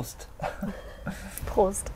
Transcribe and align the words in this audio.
Prost. 0.00 0.28
Prost. 1.44 1.90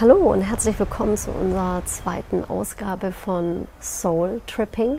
Hallo 0.00 0.16
und 0.32 0.42
herzlich 0.42 0.76
willkommen 0.80 1.16
zu 1.16 1.30
unserer 1.30 1.80
zweiten 1.86 2.44
Ausgabe 2.44 3.12
von 3.12 3.68
Soul 3.80 4.40
Tripping. 4.48 4.98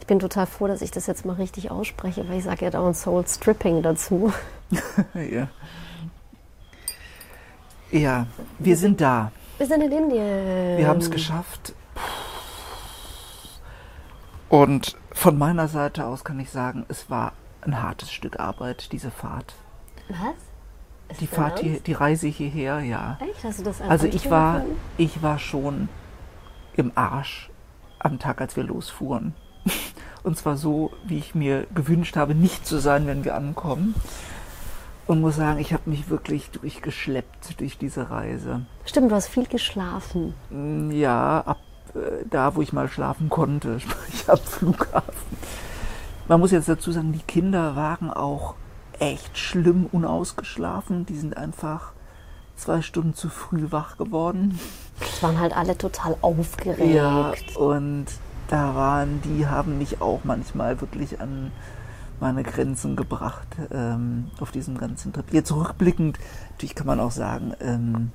Ich 0.00 0.06
bin 0.06 0.20
total 0.20 0.46
froh, 0.46 0.68
dass 0.68 0.80
ich 0.80 0.90
das 0.90 1.06
jetzt 1.06 1.26
mal 1.26 1.34
richtig 1.34 1.70
ausspreche, 1.70 2.26
weil 2.26 2.38
ich 2.38 2.44
sage 2.44 2.64
ja 2.64 2.70
dauernd 2.70 2.96
Soul 2.96 3.26
Stripping 3.26 3.82
dazu. 3.82 4.32
ja. 5.14 5.48
ja, 7.90 8.26
wir 8.58 8.76
sind 8.78 8.98
da. 8.98 9.30
Wir 9.58 9.66
sind 9.66 9.82
in 9.82 9.92
Indien. 9.92 10.78
Wir 10.78 10.88
haben 10.88 11.00
es 11.00 11.10
geschafft. 11.10 11.74
Und 14.48 14.96
von 15.12 15.36
meiner 15.36 15.68
Seite 15.68 16.06
aus 16.06 16.24
kann 16.24 16.40
ich 16.40 16.48
sagen, 16.48 16.86
es 16.88 17.10
war 17.10 17.32
ein 17.60 17.82
hartes 17.82 18.10
Stück 18.10 18.40
Arbeit, 18.40 18.92
diese 18.92 19.10
Fahrt. 19.10 19.56
Was? 20.08 20.47
Die 21.20 21.26
Fahrt 21.26 21.60
hier, 21.60 21.80
die 21.80 21.92
Reise 21.92 22.28
hierher, 22.28 22.80
ja. 22.80 23.18
Echt? 23.20 23.44
Hast 23.44 23.60
du 23.60 23.64
das 23.64 23.80
Also 23.80 24.06
ich 24.06 24.30
war, 24.30 24.64
ich 24.96 25.22
war 25.22 25.38
schon 25.38 25.88
im 26.74 26.92
Arsch 26.94 27.50
am 27.98 28.18
Tag, 28.18 28.40
als 28.40 28.56
wir 28.56 28.64
losfuhren. 28.64 29.34
Und 30.22 30.36
zwar 30.36 30.56
so, 30.56 30.92
wie 31.04 31.18
ich 31.18 31.34
mir 31.34 31.66
gewünscht 31.74 32.16
habe, 32.16 32.34
nicht 32.34 32.66
zu 32.66 32.78
sein, 32.78 33.06
wenn 33.06 33.24
wir 33.24 33.34
ankommen. 33.34 33.94
Und 35.06 35.22
muss 35.22 35.36
sagen, 35.36 35.58
ich 35.58 35.72
habe 35.72 35.88
mich 35.88 36.10
wirklich 36.10 36.50
durchgeschleppt 36.50 37.58
durch 37.60 37.78
diese 37.78 38.10
Reise. 38.10 38.66
Stimmt, 38.84 39.10
du 39.10 39.14
hast 39.14 39.28
viel 39.28 39.46
geschlafen. 39.46 40.34
Mm, 40.50 40.90
ja, 40.90 41.40
ab 41.40 41.58
äh, 41.94 42.26
da, 42.28 42.54
wo 42.54 42.62
ich 42.62 42.72
mal 42.72 42.88
schlafen 42.88 43.28
konnte, 43.30 43.80
sprich 43.80 44.28
am 44.28 44.38
Flughafen. 44.38 45.38
Man 46.28 46.40
muss 46.40 46.50
jetzt 46.50 46.68
dazu 46.68 46.92
sagen, 46.92 47.12
die 47.12 47.20
Kinder 47.20 47.74
waren 47.74 48.10
auch 48.10 48.54
echt 48.98 49.38
schlimm 49.38 49.86
unausgeschlafen. 49.90 51.06
Die 51.06 51.16
sind 51.16 51.36
einfach 51.36 51.92
zwei 52.56 52.82
Stunden 52.82 53.14
zu 53.14 53.28
früh 53.28 53.66
wach 53.70 53.96
geworden. 53.96 54.58
Es 55.00 55.22
waren 55.22 55.38
halt 55.38 55.56
alle 55.56 55.78
total 55.78 56.16
aufgeregt. 56.20 56.94
Ja, 56.94 57.32
und 57.56 58.06
da 58.48 58.74
waren, 58.74 59.20
die 59.22 59.46
haben 59.46 59.78
mich 59.78 60.00
auch 60.00 60.20
manchmal 60.24 60.80
wirklich 60.80 61.20
an 61.20 61.52
meine 62.20 62.42
Grenzen 62.42 62.96
gebracht 62.96 63.46
ähm, 63.70 64.30
auf 64.40 64.50
diesem 64.50 64.76
ganzen 64.76 65.12
Trip. 65.12 65.32
Jetzt 65.32 65.52
rückblickend, 65.52 66.18
natürlich 66.50 66.74
kann 66.74 66.86
man 66.86 66.98
auch 66.98 67.12
sagen, 67.12 67.54
ähm, 67.60 68.10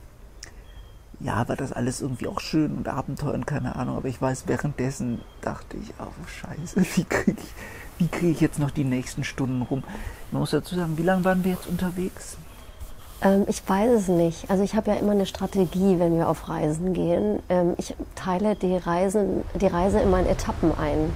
ja, 1.23 1.47
war 1.47 1.55
das 1.55 1.71
alles 1.71 2.01
irgendwie 2.01 2.27
auch 2.27 2.39
schön 2.39 2.75
und 2.75 2.87
Abenteuer 2.87 3.33
und 3.33 3.47
keine 3.47 3.75
Ahnung, 3.75 3.97
aber 3.97 4.07
ich 4.07 4.21
weiß, 4.21 4.43
währenddessen 4.47 5.21
dachte 5.41 5.77
ich, 5.77 5.93
oh 5.99 6.11
scheiße, 6.27 6.81
wie 6.95 7.03
kriege 7.05 7.39
ich, 7.39 7.53
wie 7.97 8.07
kriege 8.07 8.31
ich 8.31 8.41
jetzt 8.41 8.59
noch 8.59 8.71
die 8.71 8.83
nächsten 8.83 9.23
Stunden 9.23 9.61
rum? 9.61 9.83
Man 10.31 10.41
muss 10.41 10.51
dazu 10.51 10.75
sagen, 10.75 10.97
wie 10.97 11.03
lange 11.03 11.23
waren 11.23 11.43
wir 11.43 11.53
jetzt 11.53 11.67
unterwegs? 11.67 12.37
Ähm, 13.21 13.45
ich 13.47 13.67
weiß 13.67 13.91
es 13.91 14.07
nicht. 14.09 14.49
Also 14.49 14.63
ich 14.63 14.75
habe 14.75 14.91
ja 14.91 14.97
immer 14.97 15.13
eine 15.13 15.25
Strategie, 15.25 15.97
wenn 15.97 16.17
wir 16.17 16.27
auf 16.27 16.49
Reisen 16.49 16.93
gehen. 16.93 17.39
Ähm, 17.49 17.73
ich 17.77 17.95
teile 18.15 18.55
die, 18.55 18.75
Reisen, 18.75 19.43
die 19.59 19.67
Reise 19.67 19.99
immer 20.01 20.19
in 20.19 20.27
Etappen 20.27 20.77
ein. 20.77 21.11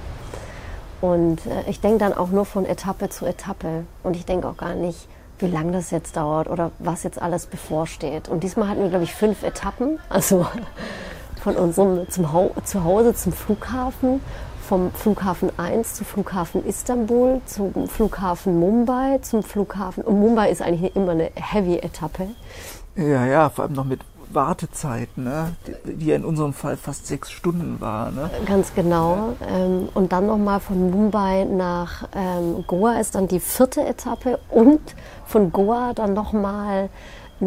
Und 1.00 1.46
äh, 1.46 1.68
ich 1.68 1.80
denke 1.80 1.98
dann 1.98 2.14
auch 2.14 2.30
nur 2.30 2.46
von 2.46 2.64
Etappe 2.64 3.10
zu 3.10 3.26
Etappe. 3.26 3.84
Und 4.02 4.16
ich 4.16 4.24
denke 4.24 4.48
auch 4.48 4.56
gar 4.56 4.74
nicht, 4.74 5.06
wie 5.40 5.46
lange 5.46 5.72
das 5.72 5.90
jetzt 5.90 6.16
dauert 6.16 6.48
oder 6.48 6.70
was 6.78 7.02
jetzt 7.02 7.20
alles 7.20 7.46
bevorsteht. 7.46 8.28
Und 8.28 8.42
diesmal 8.42 8.68
hatten 8.68 8.82
wir, 8.82 8.88
glaube 8.88 9.04
ich, 9.04 9.14
fünf 9.14 9.42
Etappen. 9.42 9.98
Also 10.08 10.46
von 11.42 11.56
unserem 11.56 12.08
zum 12.10 12.26
Zuhause 12.64 13.14
zum 13.14 13.32
Flughafen 13.32 14.20
vom 14.68 14.92
Flughafen 14.92 15.50
1 15.58 15.94
zum 15.94 16.04
Flughafen 16.04 16.66
Istanbul, 16.66 17.40
zum 17.46 17.88
Flughafen 17.88 18.60
Mumbai, 18.60 19.18
zum 19.22 19.42
Flughafen. 19.42 20.04
Und 20.04 20.20
Mumbai 20.20 20.50
ist 20.50 20.60
eigentlich 20.60 20.94
immer 20.94 21.12
eine 21.12 21.30
Heavy-Etappe. 21.34 22.28
Ja, 22.94 23.24
ja, 23.24 23.48
vor 23.48 23.64
allem 23.64 23.72
noch 23.72 23.86
mit 23.86 24.00
Wartezeit, 24.30 25.16
ne? 25.16 25.56
die, 25.66 25.94
die 25.94 26.10
in 26.12 26.24
unserem 26.24 26.52
Fall 26.52 26.76
fast 26.76 27.06
sechs 27.06 27.30
Stunden 27.30 27.80
war. 27.80 28.10
Ne? 28.10 28.30
Ganz 28.46 28.74
genau. 28.74 29.34
Ähm, 29.48 29.88
und 29.94 30.12
dann 30.12 30.26
nochmal 30.26 30.60
von 30.60 30.90
Mumbai 30.90 31.44
nach 31.44 32.08
ähm, 32.14 32.64
Goa 32.66 33.00
ist 33.00 33.14
dann 33.14 33.28
die 33.28 33.40
vierte 33.40 33.84
Etappe 33.84 34.38
und 34.50 34.80
von 35.26 35.52
Goa 35.52 35.92
dann 35.94 36.14
nochmal 36.14 36.88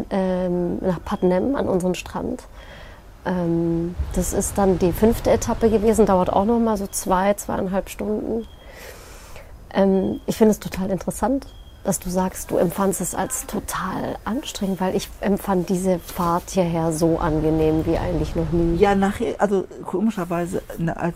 ähm, 0.09 0.79
nach 0.79 1.03
Patnem 1.03 1.55
an 1.55 1.67
unseren 1.67 1.95
Strand. 1.95 2.43
Ähm, 3.25 3.95
das 4.15 4.33
ist 4.33 4.57
dann 4.57 4.79
die 4.79 4.91
fünfte 4.91 5.29
Etappe 5.29 5.69
gewesen, 5.69 6.05
dauert 6.05 6.31
auch 6.31 6.45
noch 6.45 6.59
mal 6.59 6.77
so 6.77 6.87
zwei, 6.87 7.33
zweieinhalb 7.33 7.89
Stunden. 7.89 8.47
Ähm, 9.73 10.19
ich 10.25 10.37
finde 10.37 10.51
es 10.51 10.59
total 10.59 10.89
interessant, 10.89 11.47
dass 11.83 11.99
du 11.99 12.09
sagst, 12.09 12.51
du 12.51 12.57
empfandest 12.57 13.01
es 13.01 13.15
als 13.15 13.47
total 13.47 14.17
anstrengend, 14.23 14.79
weil 14.79 14.95
ich 14.95 15.09
empfand 15.19 15.69
diese 15.69 15.99
Fahrt 15.99 16.51
hierher 16.51 16.93
so 16.93 17.17
angenehm 17.17 17.85
wie 17.85 17.97
eigentlich 17.97 18.35
noch 18.35 18.51
nie. 18.51 18.77
Ja, 18.77 18.93
nachher, 18.93 19.35
also 19.39 19.65
komischerweise, 19.85 20.61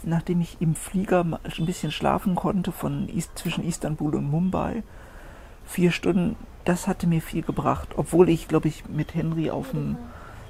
nachdem 0.04 0.42
ich 0.42 0.58
im 0.60 0.76
Flieger 0.76 1.22
ein 1.22 1.66
bisschen 1.66 1.92
schlafen 1.92 2.36
konnte 2.36 2.72
von 2.72 3.10
zwischen 3.36 3.64
Istanbul 3.64 4.16
und 4.16 4.30
Mumbai, 4.30 4.84
vier 5.66 5.92
Stunden, 5.92 6.36
das 6.64 6.88
hatte 6.88 7.06
mir 7.06 7.22
viel 7.22 7.44
gebracht, 7.44 7.90
obwohl 7.96 8.30
ich, 8.30 8.48
glaube 8.48 8.68
ich, 8.68 8.88
mit 8.90 9.14
Henry 9.14 9.52
auf 9.52 9.72
dem 9.72 9.98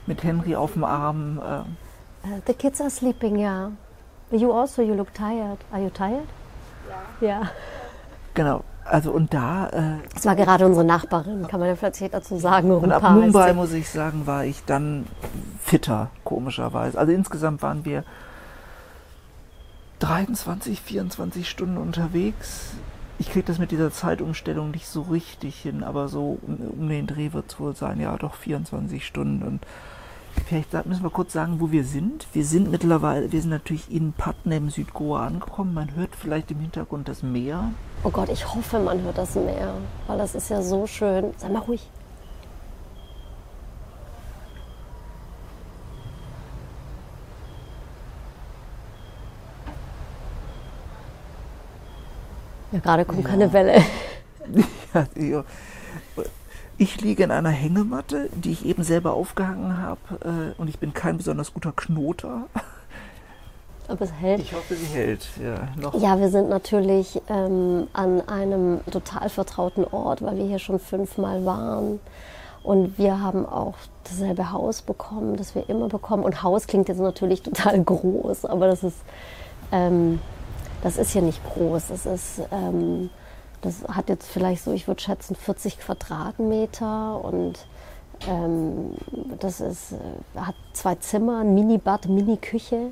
mit 0.08 0.24
Henry 0.24 0.56
auf 0.56 0.74
dem 0.74 0.84
Arm. 0.84 1.40
Äh. 1.40 2.28
Uh, 2.28 2.42
the 2.48 2.54
kids 2.54 2.80
are 2.80 2.90
sleeping, 2.90 3.38
ja. 3.38 3.72
Yeah. 4.32 4.40
You 4.40 4.52
also, 4.52 4.82
you 4.82 4.94
look 4.94 5.14
tired. 5.14 5.60
Are 5.72 5.82
you 5.82 5.90
tired? 5.90 6.28
Ja. 7.22 7.28
Ja. 7.28 7.52
Genau. 8.34 8.64
Also 8.86 9.12
und 9.12 9.34
da. 9.34 9.68
Äh, 9.70 10.08
das 10.14 10.26
war 10.26 10.36
gerade 10.36 10.66
unsere 10.66 10.86
Nachbarin, 10.86 11.48
kann 11.48 11.60
man 11.60 11.70
ja 11.70 11.76
vielleicht 11.76 12.14
dazu 12.14 12.38
sagen. 12.38 12.72
Und 12.72 12.92
ab 12.92 13.04
Mumbai, 13.12 13.54
muss 13.54 13.74
ich 13.74 13.90
sagen, 13.90 14.28
war 14.28 14.46
ich 14.46 14.64
dann 14.66 15.08
fitter, 15.60 16.12
komischerweise. 16.24 16.98
Also 16.98 17.12
insgesamt 17.12 17.64
waren 17.64 17.84
wir 17.84 18.04
23, 20.00 20.80
24 20.82 21.50
Stunden 21.50 21.78
unterwegs. 21.78 22.74
Ich 23.18 23.32
kriege 23.32 23.46
das 23.46 23.58
mit 23.58 23.72
dieser 23.72 23.92
Zeitumstellung 23.92 24.72
nicht 24.72 24.88
so 24.88 25.02
richtig 25.04 25.56
hin, 25.60 25.84
aber 25.84 26.08
so 26.08 26.38
um, 26.46 26.58
um 26.80 26.90
den 26.90 27.08
Dreh 27.08 27.34
wird 27.34 27.52
es 27.52 27.60
wohl 27.60 27.76
sein, 27.76 28.00
ja 28.00 28.16
doch 28.18 28.36
24 28.36 29.06
Stunden. 29.06 29.42
Und 29.42 29.62
Vielleicht 30.48 30.86
müssen 30.86 31.04
wir 31.04 31.10
kurz 31.10 31.34
sagen, 31.34 31.60
wo 31.60 31.72
wir 31.72 31.84
sind. 31.84 32.28
Wir 32.34 32.46
sind 32.46 32.70
mittlerweile, 32.70 33.32
wir 33.32 33.42
sind 33.42 33.50
natürlich 33.50 33.92
in 33.92 34.14
Patna 34.14 34.60
Südgoa 34.70 35.26
angekommen. 35.26 35.74
Man 35.74 35.96
hört 35.96 36.16
vielleicht 36.16 36.52
im 36.52 36.60
Hintergrund 36.60 37.08
das 37.08 37.24
Meer. 37.24 37.72
Oh 38.04 38.12
Gott, 38.12 38.30
ich 38.30 38.54
hoffe, 38.54 38.80
man 38.80 39.02
hört 39.02 39.18
das 39.18 39.36
Meer, 39.36 39.74
weil 40.08 40.18
das 40.18 40.36
ist 40.36 40.50
ja 40.50 40.62
so 40.62 40.86
schön. 40.86 41.34
Sei 41.38 41.50
mal 41.50 41.60
ruhig. 41.60 41.90
Ja, 52.72 52.80
gerade 52.80 53.06
kommt 53.06 53.24
ja. 53.24 53.30
keine 53.30 53.54
Welle. 53.54 53.84
ja, 54.94 55.08
ja. 55.16 55.44
Ich 56.78 57.00
liege 57.00 57.24
in 57.24 57.32
einer 57.32 57.50
Hängematte, 57.50 58.30
die 58.34 58.52
ich 58.52 58.66
eben 58.66 58.84
selber 58.84 59.14
aufgehangen 59.14 59.78
habe. 59.78 60.00
Äh, 60.58 60.60
und 60.60 60.68
ich 60.68 60.80
bin 60.80 60.94
kein 60.94 61.18
besonders 61.18 61.54
guter 61.54 61.72
Knoter. 61.72 62.48
Ob 63.88 64.02
es 64.02 64.12
hält? 64.12 64.42
Ich 64.42 64.54
hoffe, 64.54 64.76
sie 64.76 64.88
hält. 64.88 65.28
Ja, 65.42 65.68
noch. 65.80 65.94
ja 66.02 66.20
wir 66.20 66.30
sind 66.30 66.50
natürlich 66.50 67.22
ähm, 67.30 67.88
an 67.94 68.28
einem 68.28 68.82
total 68.92 69.30
vertrauten 69.30 69.86
Ort, 69.86 70.22
weil 70.22 70.38
wir 70.38 70.46
hier 70.46 70.60
schon 70.60 70.80
fünfmal 70.80 71.46
waren. 71.46 72.00
Und 72.64 72.98
wir 72.98 73.22
haben 73.22 73.46
auch 73.46 73.76
dasselbe 74.04 74.52
Haus 74.52 74.82
bekommen, 74.82 75.38
das 75.38 75.54
wir 75.54 75.70
immer 75.70 75.88
bekommen. 75.88 76.24
Und 76.24 76.42
Haus 76.42 76.66
klingt 76.66 76.90
jetzt 76.90 77.00
natürlich 77.00 77.44
total 77.44 77.82
groß, 77.84 78.46
aber 78.46 78.68
das 78.68 78.84
ist, 78.84 78.98
ähm, 79.72 80.20
das 80.82 80.98
ist 80.98 81.12
hier 81.12 81.22
nicht 81.22 81.42
groß. 81.46 81.88
Das 81.90 82.06
ist 82.08 82.42
ähm, 82.52 83.12
das 83.66 83.84
hat 83.88 84.10
jetzt 84.10 84.28
vielleicht 84.28 84.64
so, 84.64 84.72
ich 84.72 84.88
würde 84.88 85.02
schätzen, 85.02 85.36
40 85.36 85.80
Quadratmeter 85.80 87.24
und 87.24 87.66
ähm, 88.28 88.94
das 89.40 89.60
ist, 89.60 89.94
äh, 89.94 90.40
hat 90.40 90.56
zwei 90.74 90.96
Zimmer, 90.96 91.40
ein 91.40 91.54
Minibad, 91.54 92.08
Mini-Küche. 92.08 92.92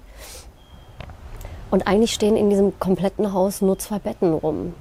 Und 1.71 1.87
eigentlich 1.87 2.13
stehen 2.13 2.35
in 2.35 2.49
diesem 2.49 2.77
kompletten 2.79 3.33
Haus 3.33 3.61
nur 3.61 3.79
zwei 3.79 3.99
Betten 3.99 4.33
rum. 4.33 4.73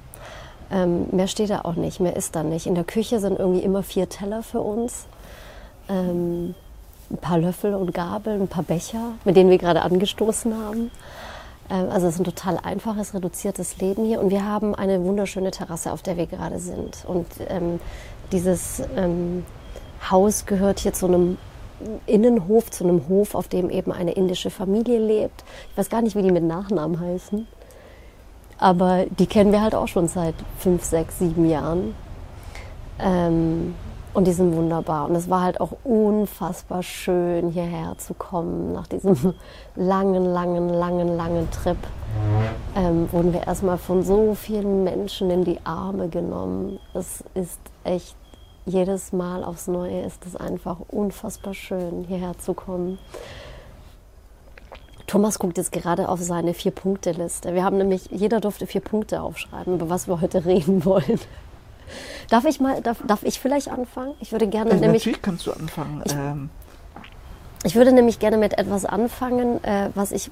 Ähm, 0.71 1.07
mehr 1.11 1.27
steht 1.27 1.49
da 1.49 1.61
auch 1.61 1.75
nicht, 1.75 1.99
mehr 1.99 2.15
ist 2.15 2.35
da 2.35 2.43
nicht. 2.43 2.65
In 2.65 2.75
der 2.75 2.83
Küche 2.83 3.19
sind 3.19 3.39
irgendwie 3.39 3.63
immer 3.63 3.83
vier 3.83 4.09
Teller 4.09 4.43
für 4.43 4.61
uns. 4.61 5.05
Ähm, 5.89 6.55
ein 7.11 7.17
paar 7.17 7.37
Löffel 7.37 7.75
und 7.75 7.93
Gabeln, 7.93 8.41
ein 8.43 8.47
paar 8.47 8.63
Becher, 8.63 9.13
mit 9.25 9.35
denen 9.35 9.49
wir 9.49 9.57
gerade 9.57 9.81
angestoßen 9.81 10.55
haben. 10.55 10.91
Ähm, 11.69 11.89
also 11.89 12.07
es 12.07 12.15
ist 12.15 12.21
ein 12.21 12.25
total 12.25 12.59
einfaches, 12.61 13.13
reduziertes 13.13 13.77
Leben 13.77 14.05
hier 14.05 14.19
und 14.19 14.29
wir 14.29 14.45
haben 14.45 14.75
eine 14.75 15.03
wunderschöne 15.03 15.51
Terrasse, 15.51 15.91
auf 15.91 16.01
der 16.01 16.17
wir 16.17 16.27
gerade 16.27 16.59
sind. 16.59 17.03
Und 17.07 17.27
ähm, 17.49 17.79
dieses 18.31 18.81
ähm, 18.95 19.45
Haus 20.09 20.45
gehört 20.45 20.79
hier 20.79 20.93
zu 20.93 21.07
einem 21.07 21.37
Innenhof, 22.05 22.71
zu 22.71 22.83
einem 22.83 23.07
Hof, 23.07 23.35
auf 23.35 23.47
dem 23.47 23.69
eben 23.69 23.91
eine 23.91 24.11
indische 24.11 24.49
Familie 24.49 24.99
lebt. 24.99 25.43
Ich 25.71 25.77
weiß 25.77 25.89
gar 25.89 26.01
nicht, 26.01 26.15
wie 26.15 26.21
die 26.21 26.31
mit 26.31 26.43
Nachnamen 26.43 26.99
heißen, 26.99 27.47
aber 28.57 29.05
die 29.19 29.25
kennen 29.25 29.51
wir 29.51 29.61
halt 29.61 29.75
auch 29.75 29.87
schon 29.87 30.07
seit 30.07 30.35
fünf, 30.59 30.83
sechs, 30.83 31.19
sieben 31.19 31.49
Jahren. 31.49 31.95
Ähm, 32.99 33.75
Und 34.13 34.27
die 34.27 34.31
sind 34.31 34.55
wunderbar. 34.55 35.09
Und 35.09 35.15
es 35.15 35.29
war 35.29 35.41
halt 35.41 35.59
auch 35.59 35.71
unfassbar 35.83 36.83
schön, 36.83 37.49
hierher 37.49 37.97
zu 37.97 38.13
kommen. 38.13 38.71
Nach 38.71 38.85
diesem 38.85 39.33
langen, 39.75 40.25
langen, 40.25 40.69
langen, 40.69 41.17
langen 41.17 41.49
Trip 41.51 41.77
ähm, 42.75 43.11
wurden 43.11 43.33
wir 43.33 43.47
erstmal 43.47 43.77
von 43.77 44.03
so 44.03 44.35
vielen 44.35 44.83
Menschen 44.83 45.31
in 45.31 45.43
die 45.43 45.59
Arme 45.63 46.09
genommen. 46.09 46.79
Es 46.93 47.23
ist 47.33 47.59
echt, 47.83 48.15
jedes 48.65 49.11
Mal 49.11 49.43
aufs 49.43 49.67
Neue 49.67 50.01
ist 50.01 50.25
es 50.25 50.35
einfach 50.35 50.77
unfassbar 50.87 51.53
schön, 51.53 52.05
hierher 52.07 52.37
zu 52.37 52.53
kommen. 52.53 52.97
Thomas 55.07 55.37
guckt 55.37 55.57
jetzt 55.57 55.71
gerade 55.71 56.07
auf 56.07 56.21
seine 56.21 56.53
Vier-Punkte-Liste. 56.53 57.53
Wir 57.53 57.63
haben 57.63 57.77
nämlich, 57.77 58.09
jeder 58.09 58.39
durfte 58.39 58.65
vier 58.65 58.81
Punkte 58.81 59.21
aufschreiben, 59.21 59.75
über 59.75 59.89
was 59.89 60.07
wir 60.07 60.21
heute 60.21 60.45
reden 60.45 60.85
wollen. 60.85 61.19
Darf 62.29 62.45
ich 62.45 62.59
mal, 62.59 62.81
darf, 62.81 62.97
darf 63.05 63.23
ich 63.23 63.39
vielleicht 63.39 63.67
anfangen? 63.69 64.13
Ich 64.19 64.31
würde 64.31 64.47
gerne 64.47 64.71
Äh, 64.71 64.75
nämlich. 64.75 65.03
natürlich 65.05 65.21
kannst 65.21 65.45
du 65.47 65.51
anfangen. 65.51 66.03
ähm, 66.11 66.49
Ich 67.63 67.75
würde 67.75 67.91
nämlich 67.93 68.19
gerne 68.19 68.37
mit 68.37 68.57
etwas 68.57 68.85
anfangen, 68.85 69.63
äh, 69.63 69.89
was 69.95 70.11
ich 70.11 70.31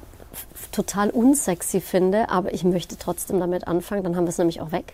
total 0.71 1.09
unsexy 1.09 1.81
finde, 1.81 2.30
aber 2.30 2.53
ich 2.53 2.63
möchte 2.63 2.98
trotzdem 2.98 3.39
damit 3.39 3.68
anfangen, 3.68 4.03
dann 4.03 4.15
haben 4.15 4.25
wir 4.25 4.30
es 4.30 4.38
nämlich 4.38 4.62
auch 4.62 4.71
weg. 4.71 4.94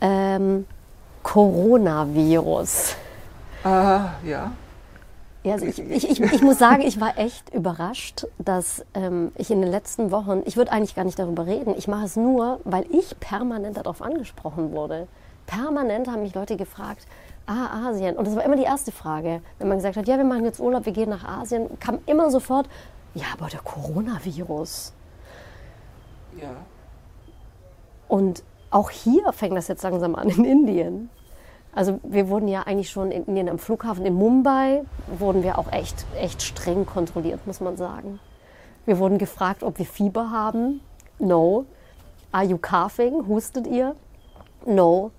Ähm, 0.00 0.66
Coronavirus. 1.22 2.96
ah, 3.64 4.10
ja. 4.24 4.52
Ja, 5.42 5.54
also 5.54 5.64
ich, 5.64 5.78
ich, 5.78 6.10
ich, 6.10 6.20
ich 6.20 6.42
muss 6.42 6.58
sagen, 6.58 6.82
ich 6.82 7.00
war 7.00 7.16
echt 7.16 7.54
überrascht, 7.54 8.26
dass 8.38 8.84
ähm, 8.92 9.32
ich 9.36 9.50
in 9.50 9.62
den 9.62 9.70
letzten 9.70 10.10
Wochen, 10.10 10.42
ich 10.44 10.58
würde 10.58 10.70
eigentlich 10.70 10.94
gar 10.94 11.04
nicht 11.06 11.18
darüber 11.18 11.46
reden, 11.46 11.74
ich 11.78 11.88
mache 11.88 12.04
es 12.04 12.16
nur, 12.16 12.60
weil 12.64 12.84
ich 12.92 13.18
permanent 13.20 13.78
darauf 13.78 14.02
angesprochen 14.02 14.72
wurde. 14.72 15.08
Permanent 15.50 16.06
haben 16.08 16.22
mich 16.22 16.34
Leute 16.34 16.56
gefragt, 16.56 17.06
ah, 17.46 17.88
Asien. 17.88 18.16
Und 18.16 18.26
das 18.26 18.36
war 18.36 18.44
immer 18.44 18.56
die 18.56 18.62
erste 18.62 18.92
Frage. 18.92 19.42
Wenn 19.58 19.68
man 19.68 19.78
gesagt 19.78 19.96
hat, 19.96 20.06
ja, 20.06 20.16
wir 20.16 20.24
machen 20.24 20.44
jetzt 20.44 20.60
Urlaub, 20.60 20.86
wir 20.86 20.92
gehen 20.92 21.10
nach 21.10 21.24
Asien, 21.24 21.78
kam 21.80 21.98
immer 22.06 22.30
sofort, 22.30 22.68
ja, 23.14 23.26
aber 23.32 23.48
der 23.48 23.60
Coronavirus. 23.60 24.92
Ja. 26.40 26.50
Und 28.06 28.44
auch 28.70 28.90
hier 28.90 29.32
fängt 29.32 29.56
das 29.56 29.66
jetzt 29.66 29.82
langsam 29.82 30.14
an 30.14 30.28
in 30.28 30.44
Indien. 30.44 31.10
Also 31.74 31.98
wir 32.04 32.28
wurden 32.28 32.46
ja 32.46 32.62
eigentlich 32.62 32.90
schon 32.90 33.10
in 33.10 33.24
Indien 33.24 33.48
am 33.48 33.58
Flughafen 33.58 34.06
in 34.06 34.14
Mumbai, 34.14 34.82
wurden 35.18 35.42
wir 35.42 35.58
auch 35.58 35.72
echt, 35.72 36.06
echt 36.16 36.42
streng 36.42 36.86
kontrolliert, 36.86 37.44
muss 37.46 37.60
man 37.60 37.76
sagen. 37.76 38.20
Wir 38.86 38.98
wurden 38.98 39.18
gefragt, 39.18 39.64
ob 39.64 39.78
wir 39.78 39.86
Fieber 39.86 40.30
haben. 40.30 40.80
No. 41.18 41.66
Are 42.30 42.44
you 42.44 42.58
coughing? 42.58 43.26
Hustet 43.26 43.66
ihr? 43.66 43.96
No. 44.64 45.10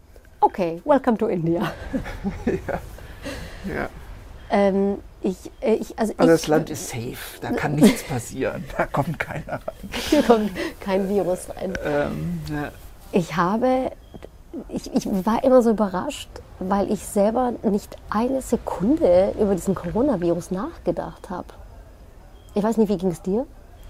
Okay, 0.43 0.81
welcome 0.85 1.17
to 1.19 1.27
India. 1.27 1.71
ja. 3.65 3.89
Ähm, 4.49 4.97
ich, 5.21 5.37
äh, 5.61 5.75
ich, 5.75 5.97
also 5.99 6.13
Also 6.17 6.33
ich, 6.33 6.41
das 6.41 6.47
Land 6.47 6.69
ist 6.71 6.89
safe, 6.89 7.39
da 7.41 7.51
kann 7.51 7.75
nichts 7.75 8.03
passieren, 8.03 8.65
da 8.75 8.87
kommt 8.87 9.19
keiner 9.19 9.53
rein. 9.53 9.89
Hier 10.09 10.23
kommt 10.23 10.51
kein 10.79 11.07
Virus 11.07 11.47
rein. 11.55 11.73
Ähm, 11.85 12.41
ja. 12.51 12.71
Ich 13.11 13.35
habe, 13.35 13.91
ich, 14.69 14.91
ich 14.95 15.05
war 15.05 15.43
immer 15.43 15.61
so 15.61 15.69
überrascht, 15.69 16.29
weil 16.57 16.91
ich 16.91 17.05
selber 17.05 17.53
nicht 17.61 17.95
eine 18.09 18.41
Sekunde 18.41 19.35
über 19.39 19.53
diesen 19.53 19.75
Coronavirus 19.75 20.49
nachgedacht 20.49 21.29
habe. 21.29 21.49
Ich 22.55 22.63
weiß 22.63 22.77
nicht, 22.77 22.89
wie 22.89 22.97
ging 22.97 23.11
es 23.11 23.21
dir? 23.21 23.45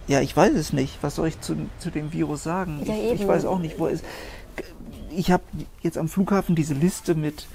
ja, 0.07 0.19
ich 0.19 0.35
weiß 0.35 0.53
es 0.55 0.73
nicht. 0.73 1.01
Was 1.01 1.15
soll 1.15 1.29
ich 1.29 1.39
zu, 1.41 1.55
zu 1.79 1.89
dem 1.89 2.11
Virus 2.11 2.43
sagen? 2.43 2.81
Ja, 2.83 2.93
ich, 2.93 3.21
ich 3.21 3.27
weiß 3.27 3.45
auch 3.45 3.59
nicht, 3.59 3.79
wo 3.79 3.85
er 3.85 3.93
ist. 3.93 4.03
Ich 5.15 5.31
habe 5.31 5.43
jetzt 5.81 5.97
am 5.97 6.07
Flughafen 6.07 6.55
diese 6.55 6.73
Liste 6.73 7.15
mit 7.15 7.47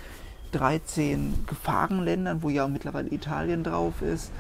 13 0.53 1.45
Gefahrenländern, 1.47 2.43
wo 2.43 2.49
ja 2.49 2.69
mittlerweile 2.69 3.11
Italien 3.13 3.65
drauf 3.65 4.03
ist. 4.03 4.31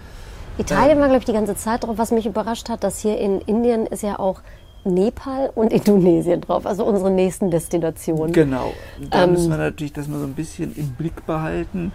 Italien 0.58 0.98
war, 0.98 1.06
glaube 1.06 1.20
ich, 1.20 1.24
die 1.26 1.32
ganze 1.32 1.54
Zeit 1.56 1.84
drauf. 1.84 1.98
Was 1.98 2.10
mich 2.10 2.26
überrascht 2.26 2.68
hat, 2.68 2.82
dass 2.84 3.00
hier 3.00 3.18
in 3.18 3.40
Indien 3.42 3.86
ist 3.86 4.02
ja 4.02 4.18
auch 4.18 4.40
Nepal 4.84 5.50
und 5.54 5.72
Indonesien 5.72 6.40
drauf, 6.40 6.64
also 6.64 6.84
unsere 6.84 7.10
nächsten 7.10 7.50
Destinationen. 7.50 8.32
Genau. 8.32 8.72
Da 9.10 9.24
Ähm, 9.24 9.32
müssen 9.32 9.50
wir 9.50 9.58
natürlich 9.58 9.92
das 9.92 10.06
mal 10.08 10.18
so 10.20 10.26
ein 10.26 10.34
bisschen 10.34 10.74
im 10.76 10.90
Blick 10.92 11.26
behalten, 11.26 11.92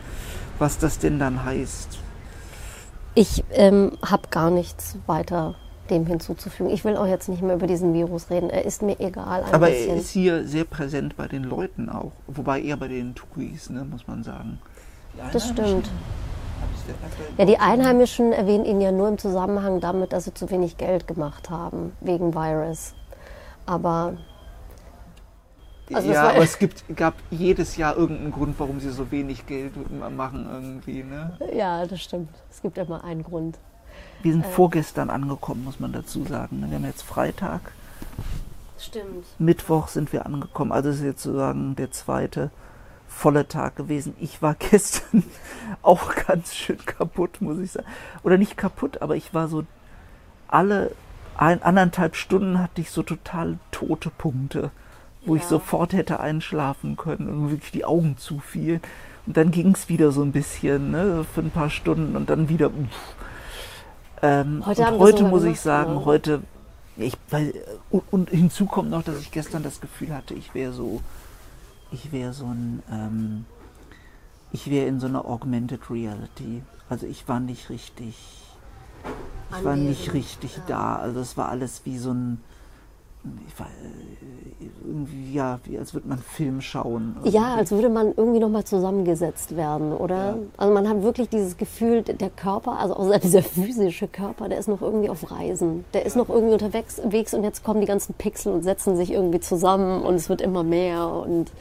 was 0.59 0.77
das 0.77 0.99
denn 0.99 1.17
dann 1.17 1.43
heißt. 1.45 1.97
Ich 3.15 3.43
ähm, 3.51 3.93
habe 4.05 4.23
gar 4.29 4.51
nichts 4.51 4.97
weiter 5.07 5.55
dem 5.91 6.05
hinzuzufügen. 6.07 6.71
Ich 6.73 6.83
will 6.83 6.97
auch 6.97 7.05
jetzt 7.05 7.29
nicht 7.29 7.41
mehr 7.43 7.55
über 7.55 7.67
diesen 7.67 7.93
Virus 7.93 8.29
reden. 8.29 8.49
Er 8.49 8.65
ist 8.65 8.81
mir 8.81 8.99
egal. 8.99 9.43
Ein 9.43 9.53
Aber 9.53 9.69
er 9.69 9.75
bisschen. 9.75 9.97
ist 9.97 10.09
hier 10.09 10.47
sehr 10.47 10.63
präsent 10.63 11.15
bei 11.17 11.27
den 11.27 11.43
Leuten 11.43 11.89
auch. 11.89 12.11
Wobei 12.27 12.61
eher 12.61 12.77
bei 12.77 12.87
den 12.87 13.13
Touris, 13.13 13.69
ne, 13.69 13.83
muss 13.83 14.07
man 14.07 14.23
sagen. 14.23 14.59
Das 15.33 15.49
Einheimischen, 15.49 15.83
stimmt. 15.83 15.91
Ja, 17.37 17.45
die? 17.45 17.57
Einheimischen 17.59 18.31
erwähnen 18.33 18.65
ihn 18.65 18.81
ja 18.81 18.91
nur 18.91 19.07
im 19.09 19.17
Zusammenhang 19.17 19.79
damit, 19.81 20.13
dass 20.13 20.23
sie 20.23 20.33
zu 20.33 20.49
wenig 20.49 20.77
Geld 20.77 21.07
gemacht 21.07 21.49
haben 21.49 21.91
wegen 22.01 22.33
Virus. 22.33 22.93
Aber 23.65 24.13
also 25.93 26.09
ja, 26.11 26.23
war- 26.23 26.29
aber 26.31 26.43
es 26.43 26.57
gibt, 26.57 26.83
gab 26.95 27.15
jedes 27.29 27.75
Jahr 27.75 27.97
irgendeinen 27.97 28.31
Grund, 28.31 28.55
warum 28.59 28.79
sie 28.79 28.89
so 28.91 29.11
wenig 29.11 29.45
Geld 29.45 29.73
machen 30.15 30.47
irgendwie. 30.51 31.03
Ne? 31.03 31.37
ja, 31.53 31.85
das 31.85 32.01
stimmt. 32.01 32.29
Es 32.49 32.61
gibt 32.61 32.77
immer 32.77 33.03
einen 33.03 33.23
Grund. 33.23 33.59
Wir 34.23 34.31
Äh. 34.31 34.33
sind 34.33 34.45
vorgestern 34.45 35.09
angekommen, 35.09 35.63
muss 35.63 35.79
man 35.79 35.91
dazu 35.93 36.23
sagen. 36.25 36.59
ne? 36.61 36.67
Wir 36.69 36.77
haben 36.77 36.85
jetzt 36.85 37.03
Freitag. 37.03 37.61
Stimmt. 38.79 39.25
Mittwoch 39.37 39.87
sind 39.87 40.11
wir 40.11 40.25
angekommen. 40.25 40.71
Also 40.71 40.89
es 40.89 40.97
ist 40.97 41.03
jetzt 41.03 41.23
sozusagen 41.23 41.75
der 41.75 41.91
zweite 41.91 42.49
volle 43.07 43.47
Tag 43.47 43.75
gewesen. 43.75 44.15
Ich 44.19 44.41
war 44.41 44.55
gestern 44.59 45.23
auch 45.83 46.15
ganz 46.15 46.55
schön 46.55 46.83
kaputt, 46.85 47.41
muss 47.41 47.59
ich 47.59 47.71
sagen. 47.71 47.87
Oder 48.23 48.37
nicht 48.37 48.57
kaputt, 48.57 49.01
aber 49.01 49.15
ich 49.15 49.33
war 49.33 49.47
so 49.47 49.63
alle 50.47 50.91
ein, 51.37 51.61
anderthalb 51.63 52.15
Stunden 52.15 52.59
hatte 52.59 52.81
ich 52.81 52.91
so 52.91 53.03
total 53.03 53.57
tote 53.71 54.09
Punkte, 54.09 54.71
wo 55.25 55.35
ich 55.35 55.43
Ja. 55.43 55.47
sofort 55.49 55.93
hätte 55.93 56.19
einschlafen 56.19 56.97
können 56.97 57.27
und 57.29 57.51
wirklich 57.51 57.71
die 57.71 57.85
Augen 57.85 58.17
zufielen. 58.17 58.81
Und 59.27 59.37
dann 59.37 59.51
ging 59.51 59.73
es 59.73 59.87
wieder 59.89 60.11
so 60.11 60.23
ein 60.23 60.31
bisschen, 60.31 60.91
ne, 60.91 61.23
für 61.33 61.41
ein 61.41 61.51
paar 61.51 61.69
Stunden 61.69 62.15
und 62.15 62.29
dann 62.29 62.49
wieder. 62.49 62.67
Uff. 62.67 63.15
Ähm, 64.21 64.63
Heute 64.65 64.83
und 64.83 64.99
heute 64.99 65.23
muss 65.23 65.43
ich 65.43 65.59
sagen, 65.59 65.95
ne? 65.95 66.05
heute 66.05 66.41
ich, 66.97 67.17
weil, 67.29 67.53
und, 67.89 68.03
und 68.11 68.29
hinzu 68.29 68.65
kommt 68.65 68.89
noch, 68.89 69.03
dass 69.03 69.19
ich 69.19 69.31
gestern 69.31 69.63
das 69.63 69.81
Gefühl 69.81 70.13
hatte, 70.13 70.33
ich 70.33 70.53
wäre 70.53 70.73
so, 70.73 71.01
ich 71.91 72.11
wäre 72.11 72.33
so 72.33 72.45
ein, 72.45 72.83
ähm, 72.91 73.45
ich 74.51 74.69
wäre 74.69 74.87
in 74.87 74.99
so 74.99 75.07
einer 75.07 75.25
Augmented 75.25 75.89
Reality. 75.89 76.61
Also 76.89 77.07
ich 77.07 77.27
war 77.27 77.39
nicht 77.39 77.69
richtig, 77.69 78.15
ich 79.51 79.63
war 79.63 79.75
nicht 79.75 80.13
richtig 80.13 80.57
ja. 80.57 80.63
da. 80.67 80.95
Also 80.97 81.21
es 81.21 81.37
war 81.37 81.49
alles 81.49 81.81
wie 81.85 81.97
so 81.97 82.11
ein, 82.13 82.41
war, 83.57 83.67
äh, 83.67 84.65
irgendwie, 84.85 85.33
ja, 85.33 85.59
wie 85.63 85.77
als 85.77 85.93
würde 85.93 86.07
man 86.07 86.17
Film 86.17 86.59
schauen. 86.59 87.15
Ja, 87.23 87.31
irgendwie. 87.31 87.59
als 87.59 87.71
würde 87.71 87.89
man 87.89 88.13
irgendwie 88.17 88.39
nochmal 88.39 88.63
zusammengesetzt 88.63 89.55
werden, 89.55 89.93
oder? 89.93 90.15
Ja. 90.15 90.37
Also 90.57 90.73
man 90.73 90.89
hat 90.89 91.03
wirklich 91.03 91.29
dieses 91.29 91.57
Gefühl, 91.57 92.01
der 92.01 92.29
Körper, 92.29 92.79
also 92.79 92.95
auch 92.95 93.19
dieser 93.23 93.43
physische 93.43 94.07
Körper, 94.07 94.49
der 94.49 94.57
ist 94.57 94.67
noch 94.67 94.81
irgendwie 94.81 95.09
auf 95.09 95.31
Reisen. 95.31 95.85
Der 95.93 96.05
ist 96.05 96.15
noch 96.15 96.29
irgendwie 96.29 96.53
unterwegs 96.53 96.81
unterwegs 97.01 97.33
und 97.33 97.43
jetzt 97.43 97.63
kommen 97.63 97.81
die 97.81 97.87
ganzen 97.87 98.13
Pixel 98.13 98.53
und 98.53 98.63
setzen 98.63 98.95
sich 98.95 99.11
irgendwie 99.11 99.39
zusammen 99.39 100.01
und 100.01 100.15
es 100.15 100.29
wird 100.29 100.41
immer 100.41 100.63
mehr 100.63 101.07
und 101.07 101.51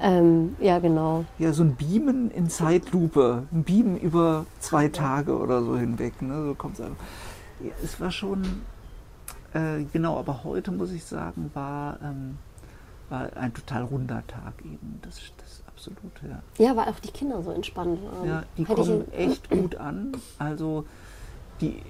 ähm, 0.00 0.54
ja, 0.60 0.78
genau. 0.78 1.24
Ja, 1.38 1.52
so 1.52 1.64
ein 1.64 1.74
Beamen 1.74 2.30
in 2.30 2.48
Zeitlupe. 2.48 3.42
Ein 3.52 3.64
Beamen 3.64 3.98
über 3.98 4.46
zwei 4.60 4.86
Tage 4.86 5.36
oder 5.36 5.60
so 5.64 5.76
hinweg. 5.76 6.22
Ne? 6.22 6.44
So 6.46 6.54
kommt's 6.54 6.80
einfach. 6.80 7.04
Ja, 7.60 7.72
es 7.82 8.00
war 8.00 8.12
schon, 8.12 8.62
äh, 9.54 9.84
genau, 9.92 10.18
aber 10.18 10.44
heute 10.44 10.70
muss 10.72 10.92
ich 10.92 11.04
sagen, 11.04 11.50
war, 11.54 11.98
ähm, 12.02 12.38
war 13.08 13.34
ein 13.36 13.54
total 13.54 13.84
runder 13.84 14.22
Tag 14.26 14.54
eben. 14.64 14.98
Das, 15.02 15.20
das 15.38 15.62
absolut, 15.66 16.12
ja. 16.22 16.42
Ja, 16.64 16.76
weil 16.76 16.88
auch 16.88 16.98
die 16.98 17.10
Kinder 17.10 17.42
so 17.42 17.50
entspannt 17.50 18.00
waren. 18.04 18.28
Ja, 18.28 18.44
die 18.56 18.66
Hätte 18.66 18.74
kommen 18.74 19.12
echt 19.12 19.48
gut 19.50 19.76
an. 19.76 20.12
Also 20.38 20.84
die 21.60 21.82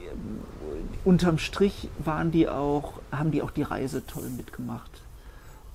unterm 1.05 1.39
Strich 1.39 1.89
waren 1.99 2.31
die 2.31 2.49
auch, 2.49 2.95
haben 3.13 3.31
die 3.31 3.43
auch 3.43 3.51
die 3.51 3.63
Reise 3.63 4.07
toll 4.07 4.29
mitgemacht. 4.37 5.03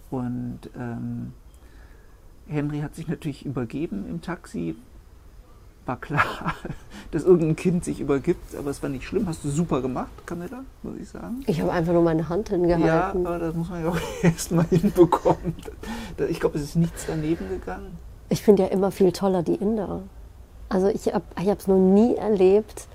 Und 0.09 0.59
ähm, 0.77 1.33
Henry 2.47 2.79
hat 2.81 2.95
sich 2.95 3.07
natürlich 3.07 3.45
übergeben 3.45 4.05
im 4.07 4.21
Taxi. 4.21 4.75
War 5.85 5.97
klar, 5.97 6.23
dass 7.11 7.23
irgendein 7.23 7.55
Kind 7.57 7.83
sich 7.83 7.99
übergibt, 7.99 8.55
aber 8.55 8.69
es 8.71 8.81
war 8.81 8.89
nicht 8.89 9.05
schlimm. 9.05 9.27
Hast 9.27 9.43
du 9.43 9.49
super 9.49 9.81
gemacht, 9.81 10.11
Camilla, 10.25 10.63
muss 10.81 10.95
ich 11.01 11.09
sagen. 11.09 11.43
Ich 11.45 11.59
habe 11.61 11.71
einfach 11.71 11.91
nur 11.93 12.03
meine 12.03 12.29
Hand 12.29 12.49
Ja, 12.49 12.55
hingehalten. 12.57 13.27
aber 13.27 13.39
das 13.39 13.53
muss 13.53 13.69
man 13.69 13.83
ja 13.83 13.89
auch 13.89 13.97
erstmal 14.23 14.65
hinbekommen. 14.65 15.55
Da- 16.17 16.25
Ich 16.25 16.39
glaube, 16.39 16.57
es 16.57 16.63
ist 16.63 16.75
nichts 16.77 17.05
daneben 17.07 17.49
gegangen. 17.49 17.97
Ich 18.29 18.41
finde 18.41 18.63
ja 18.63 18.69
immer 18.69 18.91
viel 18.91 19.11
toller 19.11 19.43
die 19.43 19.55
Inder. 19.55 20.01
Also 20.69 20.87
ich 20.87 21.07
habe 21.13 21.23
es 21.35 21.67
noch 21.67 21.77
nie 21.77 22.15
erlebt, 22.15 22.87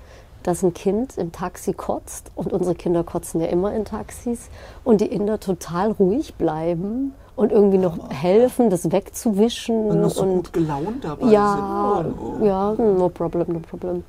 dass 0.43 0.63
ein 0.63 0.73
Kind 0.73 1.17
im 1.17 1.31
Taxi 1.31 1.73
kotzt 1.73 2.31
und 2.35 2.51
unsere 2.51 2.73
Kinder 2.73 3.03
kotzen 3.03 3.39
ja 3.39 3.47
immer 3.47 3.73
in 3.73 3.85
Taxis 3.85 4.49
und 4.83 4.99
die 5.01 5.05
Inder 5.05 5.39
total 5.39 5.91
ruhig 5.91 6.33
bleiben 6.35 7.13
und 7.39 7.53
irgendwie 7.53 7.77
noch 7.77 8.11
helfen, 8.11 8.69
das 8.69 8.91
wegzuwischen. 8.91 9.85
Und 9.85 10.01
noch 10.01 10.09
so 10.09 10.23
und 10.23 10.33
gut 10.35 10.53
gelaunt 10.53 11.05
dabei 11.05 11.31
ja, 11.31 12.03
sind. 12.03 12.13
Oh, 12.19 12.35
oh. 12.37 12.45
ja, 12.45 12.73
no 12.73 13.07
problem, 13.07 13.45
no 13.47 13.59
problem. 13.59 14.03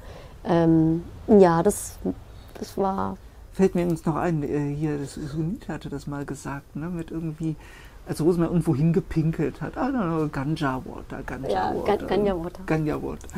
Ähm, 0.45 1.05
ja, 1.29 1.63
das, 1.63 1.97
das 2.59 2.77
war. 2.77 3.17
Fällt 3.53 3.77
mir 3.77 3.83
übrigens 3.83 4.05
noch 4.05 4.17
ein, 4.17 4.43
äh, 4.43 4.75
hier, 4.75 4.99
das 4.99 5.15
Sunit 5.15 5.69
hatte 5.69 5.89
das 5.89 6.09
mal 6.09 6.25
gesagt, 6.25 6.75
ne, 6.75 6.89
mit 6.89 7.13
irgendwie, 7.13 7.55
als 8.09 8.21
Rosemar 8.21 8.49
irgendwo 8.49 8.75
hingepinkelt 8.75 9.61
hat. 9.61 9.77
Ah, 9.77 10.29
Ganja 10.33 10.83
Water, 10.85 11.23
Ganja 11.25 11.49
Ja, 11.51 11.73
Water. 11.73 11.99
Gan- 11.99 12.07
Ganja 12.09 12.35
Water. 12.37 12.63
Ganja 12.67 13.01
Water. 13.01 13.29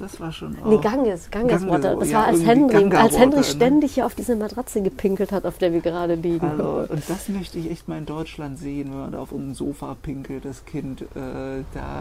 Das 0.00 0.18
war 0.18 0.32
schon 0.32 0.56
auch. 0.62 0.66
Nee, 0.66 0.78
Ganges, 0.78 1.30
Ganges 1.30 1.68
Water. 1.68 1.94
Das 1.96 2.10
ja, 2.10 2.20
war, 2.20 2.26
als 2.28 2.42
Henry, 2.42 2.96
als 2.96 3.18
Henry 3.18 3.36
ne? 3.36 3.44
ständig 3.44 3.92
hier 3.94 4.06
auf 4.06 4.14
diese 4.14 4.34
Matratze 4.34 4.80
gepinkelt 4.80 5.30
hat, 5.30 5.44
auf 5.44 5.58
der 5.58 5.74
wir 5.74 5.82
gerade 5.82 6.14
liegen. 6.14 6.46
Also, 6.46 6.86
und 6.88 7.02
das 7.06 7.28
möchte 7.28 7.58
ich 7.58 7.70
echt 7.70 7.86
mal 7.86 7.98
in 7.98 8.06
Deutschland 8.06 8.58
sehen, 8.58 8.90
wenn 8.90 8.98
man 8.98 9.12
da 9.12 9.18
auf 9.18 9.32
irgendein 9.32 9.54
Sofa 9.54 9.94
pinkelt, 10.00 10.46
das 10.46 10.64
Kind. 10.64 11.02
Äh, 11.02 11.04
da, 11.14 12.00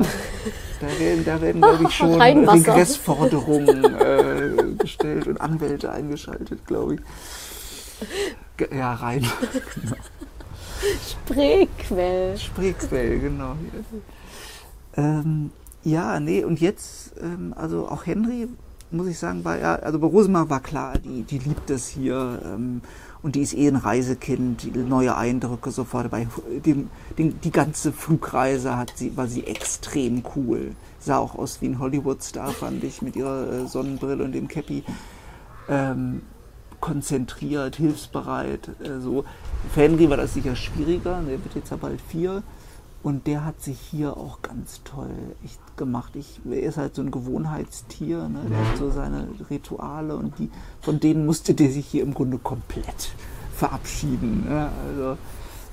da 0.79 1.00
werden, 1.00 1.25
da 1.25 1.41
werden 1.41 1.62
glaube 1.62 1.84
ich, 1.84 1.91
schon. 1.96 2.22
Regressforderungen 2.22 3.84
äh, 3.84 4.75
gestellt 4.77 5.27
und 5.27 5.41
Anwälte 5.41 5.91
eingeschaltet, 5.91 6.65
glaube 6.65 6.96
ich. 6.96 7.01
Ja, 8.72 8.94
rein. 8.94 9.22
genau. 9.75 9.96
Spreequell. 11.06 12.38
Spreequell, 12.38 13.20
genau. 13.20 13.56
Ähm, 14.96 15.51
ja, 15.83 16.19
nee, 16.19 16.43
und 16.43 16.59
jetzt, 16.59 17.13
ähm, 17.21 17.53
also 17.55 17.88
auch 17.88 18.05
Henry, 18.05 18.48
muss 18.91 19.07
ich 19.07 19.19
sagen, 19.19 19.45
war 19.45 19.57
ja, 19.57 19.75
also 19.75 20.00
bei 20.00 20.07
Rosemar 20.07 20.50
war 20.50 20.59
klar, 20.59 20.98
die, 20.98 21.24
die 21.24 21.38
liebt 21.38 21.69
es 21.69 21.88
hier 21.88 22.41
ähm, 22.43 22.81
und 23.21 23.36
die 23.36 23.41
ist 23.41 23.53
eh 23.53 23.67
ein 23.67 23.75
Reisekind, 23.75 24.75
neue 24.88 25.15
Eindrücke 25.15 25.71
sofort. 25.71 26.09
Bei 26.09 26.27
dem, 26.65 26.89
dem, 27.17 27.39
die 27.41 27.51
ganze 27.51 27.91
Flugreise 27.91 28.77
hat 28.77 28.93
sie, 28.95 29.15
war 29.15 29.27
sie 29.27 29.45
extrem 29.45 30.24
cool. 30.36 30.71
Sah 31.00 31.17
auch 31.17 31.36
aus 31.36 31.62
wie 31.62 31.67
ein 31.67 31.79
Hollywood-Star, 31.79 32.51
fand 32.51 32.83
ich, 32.83 33.01
mit 33.01 33.15
ihrer 33.15 33.51
äh, 33.51 33.67
Sonnenbrille 33.67 34.24
und 34.24 34.33
dem 34.33 34.48
Cappy. 34.48 34.83
Ähm, 35.67 36.21
konzentriert, 36.79 37.75
hilfsbereit. 37.75 38.69
Äh, 38.81 39.00
so. 39.00 39.25
Für 39.74 39.81
Henry 39.81 40.09
war 40.09 40.17
das 40.17 40.33
sicher 40.33 40.55
schwieriger, 40.55 41.21
der 41.27 41.43
wird 41.43 41.55
jetzt 41.55 41.71
ja 41.71 41.77
bald 41.77 42.00
vier. 42.01 42.43
Und 43.01 43.27
der 43.27 43.46
hat 43.46 43.62
sich 43.62 43.79
hier 43.79 44.18
auch 44.18 44.41
ganz 44.41 44.82
toll 44.84 45.13
gemacht. 45.77 46.15
Ich, 46.15 46.41
er 46.50 46.62
ist 46.62 46.77
halt 46.77 46.96
so 46.96 47.01
ein 47.01 47.12
Gewohnheitstier, 47.12 48.27
ne? 48.27 48.41
der 48.50 48.58
hat 48.58 48.77
so 48.77 48.91
seine 48.91 49.29
Rituale 49.50 50.18
und 50.18 50.38
die, 50.38 50.50
von 50.82 51.00
denen 51.00 51.25
musste 51.25 51.53
der 51.53 51.72
sich 51.72 51.88
hier 51.88 52.03
im 52.03 52.13
Grunde 52.13 52.38
komplett 52.38 53.13
verabschieden. 53.56 54.46
Ne? 54.50 54.70
Also, 54.88 55.18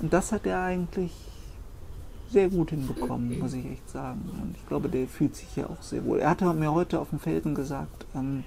und 0.01 0.13
das 0.13 0.31
hat 0.31 0.47
er 0.47 0.63
eigentlich 0.63 1.13
sehr 2.31 2.49
gut 2.49 2.71
hinbekommen, 2.71 3.39
muss 3.39 3.55
ich 3.55 3.67
echt 3.67 3.89
sagen. 3.91 4.21
Und 4.43 4.57
ich 4.57 4.67
glaube, 4.67 4.89
der 4.89 5.07
fühlt 5.09 5.35
sich 5.35 5.49
hier 5.55 5.69
auch 5.69 5.83
sehr 5.83 6.05
wohl. 6.05 6.21
Er 6.21 6.31
hatte 6.31 6.53
mir 6.55 6.73
heute 6.73 7.01
auf 7.01 7.11
dem 7.11 7.19
Felsen 7.19 7.55
gesagt, 7.55 8.07
ähm, 8.15 8.45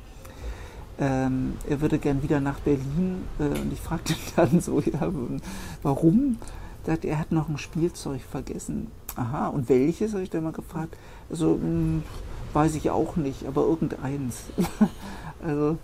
ähm, 1.00 1.54
er 1.68 1.80
würde 1.82 1.98
gern 1.98 2.22
wieder 2.24 2.40
nach 2.40 2.60
Berlin. 2.60 3.24
Äh, 3.40 3.60
und 3.60 3.72
ich 3.72 3.80
fragte 3.80 4.14
ihn 4.14 4.20
dann 4.36 4.62
so, 4.62 4.82
ja, 4.82 5.12
warum? 5.82 6.38
Er 6.86 6.94
sagt, 6.94 7.06
er 7.06 7.20
hat 7.20 7.32
noch 7.32 7.50
ein 7.50 7.58
Spielzeug 7.58 8.22
vergessen. 8.22 8.88
Aha, 9.16 9.48
und 9.48 9.70
welches, 9.70 10.14
habe 10.14 10.24
ich 10.24 10.30
dann 10.30 10.44
mal 10.44 10.54
gefragt. 10.54 10.96
Also, 11.30 11.60
mh, 11.62 12.04
weiß 12.54 12.76
ich 12.76 12.90
auch 12.90 13.16
nicht, 13.16 13.46
aber 13.46 13.62
irgendeins. 13.62 14.44
also, 15.46 15.78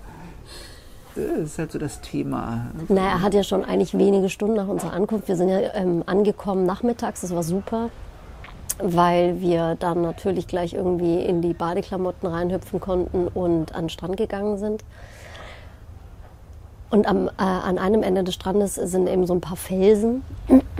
das 1.15 1.39
ist 1.39 1.59
halt 1.59 1.71
so 1.71 1.79
das 1.79 2.01
Thema. 2.01 2.67
Na, 2.89 3.01
er 3.01 3.21
hat 3.21 3.33
ja 3.33 3.43
schon 3.43 3.63
eigentlich 3.63 3.97
wenige 3.97 4.29
Stunden 4.29 4.55
nach 4.55 4.67
unserer 4.67 4.93
Ankunft. 4.93 5.27
Wir 5.27 5.35
sind 5.35 5.49
ja 5.49 5.59
ähm, 5.73 6.03
angekommen 6.05 6.65
nachmittags, 6.65 7.21
das 7.21 7.33
war 7.33 7.43
super, 7.43 7.89
weil 8.81 9.39
wir 9.39 9.75
dann 9.75 10.01
natürlich 10.01 10.47
gleich 10.47 10.73
irgendwie 10.73 11.19
in 11.19 11.41
die 11.41 11.53
Badeklamotten 11.53 12.27
reinhüpfen 12.27 12.79
konnten 12.79 13.27
und 13.27 13.73
an 13.73 13.85
den 13.85 13.89
Strand 13.89 14.17
gegangen 14.17 14.57
sind. 14.57 14.83
Und 16.89 17.07
am, 17.07 17.27
äh, 17.27 17.31
an 17.37 17.77
einem 17.77 18.03
Ende 18.03 18.23
des 18.23 18.35
Strandes 18.35 18.75
sind 18.75 19.07
eben 19.07 19.25
so 19.25 19.33
ein 19.33 19.41
paar 19.41 19.57
Felsen. 19.57 20.21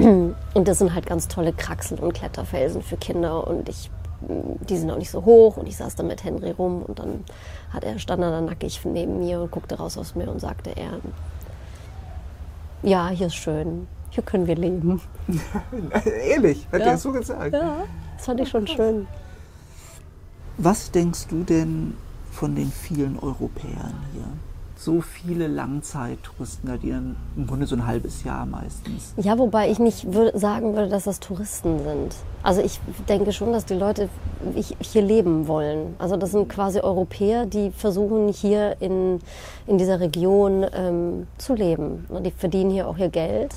Und 0.06 0.68
das 0.68 0.78
sind 0.80 0.94
halt 0.94 1.06
ganz 1.06 1.28
tolle 1.28 1.52
Kraxel- 1.54 2.00
und 2.00 2.14
Kletterfelsen 2.14 2.82
für 2.82 2.98
Kinder. 2.98 3.48
Und 3.48 3.68
ich, 3.70 3.90
die 4.22 4.78
sind 4.78 4.90
auch 4.92 4.98
nicht 4.98 5.12
so 5.12 5.26
hoch. 5.26 5.58
Und 5.58 5.68
ich 5.68 5.78
saß 5.78 5.96
dann 5.96 6.08
mit 6.08 6.24
Henry 6.24 6.52
rum. 6.52 6.82
Und 6.84 7.00
dann 7.00 7.24
hat 7.74 7.84
er, 7.84 7.98
stand 8.00 8.22
er 8.24 8.32
dann 8.32 8.46
nackig 8.46 8.80
neben 8.86 9.20
mir 9.20 9.42
und 9.42 9.52
guckte 9.52 9.76
raus 9.78 9.98
aus 9.98 10.16
mir 10.16 10.30
und 10.30 10.40
sagte 10.40 10.72
er, 10.76 11.00
ja, 12.84 13.10
hier 13.10 13.28
ist 13.28 13.36
schön. 13.36 13.88
Hier 14.12 14.24
können 14.24 14.48
wir 14.48 14.56
leben. 14.56 15.02
Ehrlich, 16.30 16.68
hat 16.72 16.82
Ja. 16.82 16.88
er 16.88 16.98
so 16.98 17.12
gesagt. 17.12 17.54
Ja, 17.54 17.78
das 18.16 18.26
fand 18.26 18.40
ich 18.40 18.50
schon 18.50 18.68
schön. 18.68 19.08
Was 20.58 20.92
denkst 20.92 21.28
du 21.28 21.44
denn 21.44 21.98
von 22.32 22.56
den 22.56 22.72
vielen 22.72 23.20
Europäern 23.20 23.96
hier? 24.14 24.24
So 24.78 25.00
viele 25.02 25.48
Langzeittouristen, 25.48 26.70
da 26.70 26.78
die 26.78 26.92
dann 26.92 27.16
im 27.38 27.48
Grunde 27.48 27.66
so 27.66 27.76
ein 27.76 27.88
halbes 27.88 28.24
Jahr 28.26 28.46
meistens. 28.46 29.14
Ja, 29.18 29.38
wobei 29.38 29.72
ich 29.72 29.80
nicht 29.80 30.06
wür- 30.06 30.38
sagen 30.38 30.76
würde, 30.76 30.90
dass 30.90 31.06
das 31.06 31.22
Touristen 31.22 31.80
sind. 31.80 32.16
Also 32.44 32.62
ich 32.62 32.80
denke 33.08 33.32
schon, 33.32 33.54
dass 33.54 33.66
die 33.66 33.74
Leute 33.74 34.10
hier 34.80 35.02
leben 35.02 35.48
wollen. 35.48 35.96
Also 35.98 36.18
das 36.18 36.32
sind 36.32 36.50
quasi 36.50 36.82
Europäer, 36.82 37.46
die 37.46 37.72
versuchen 37.72 38.28
hier 38.28 38.76
in, 38.82 39.22
in 39.66 39.78
dieser 39.78 40.00
Region 40.02 40.66
ähm, 40.74 41.28
zu 41.38 41.56
leben. 41.56 42.06
Die 42.24 42.32
verdienen 42.32 42.70
hier 42.70 42.88
auch 42.88 42.98
ihr 42.98 43.10
Geld 43.10 43.56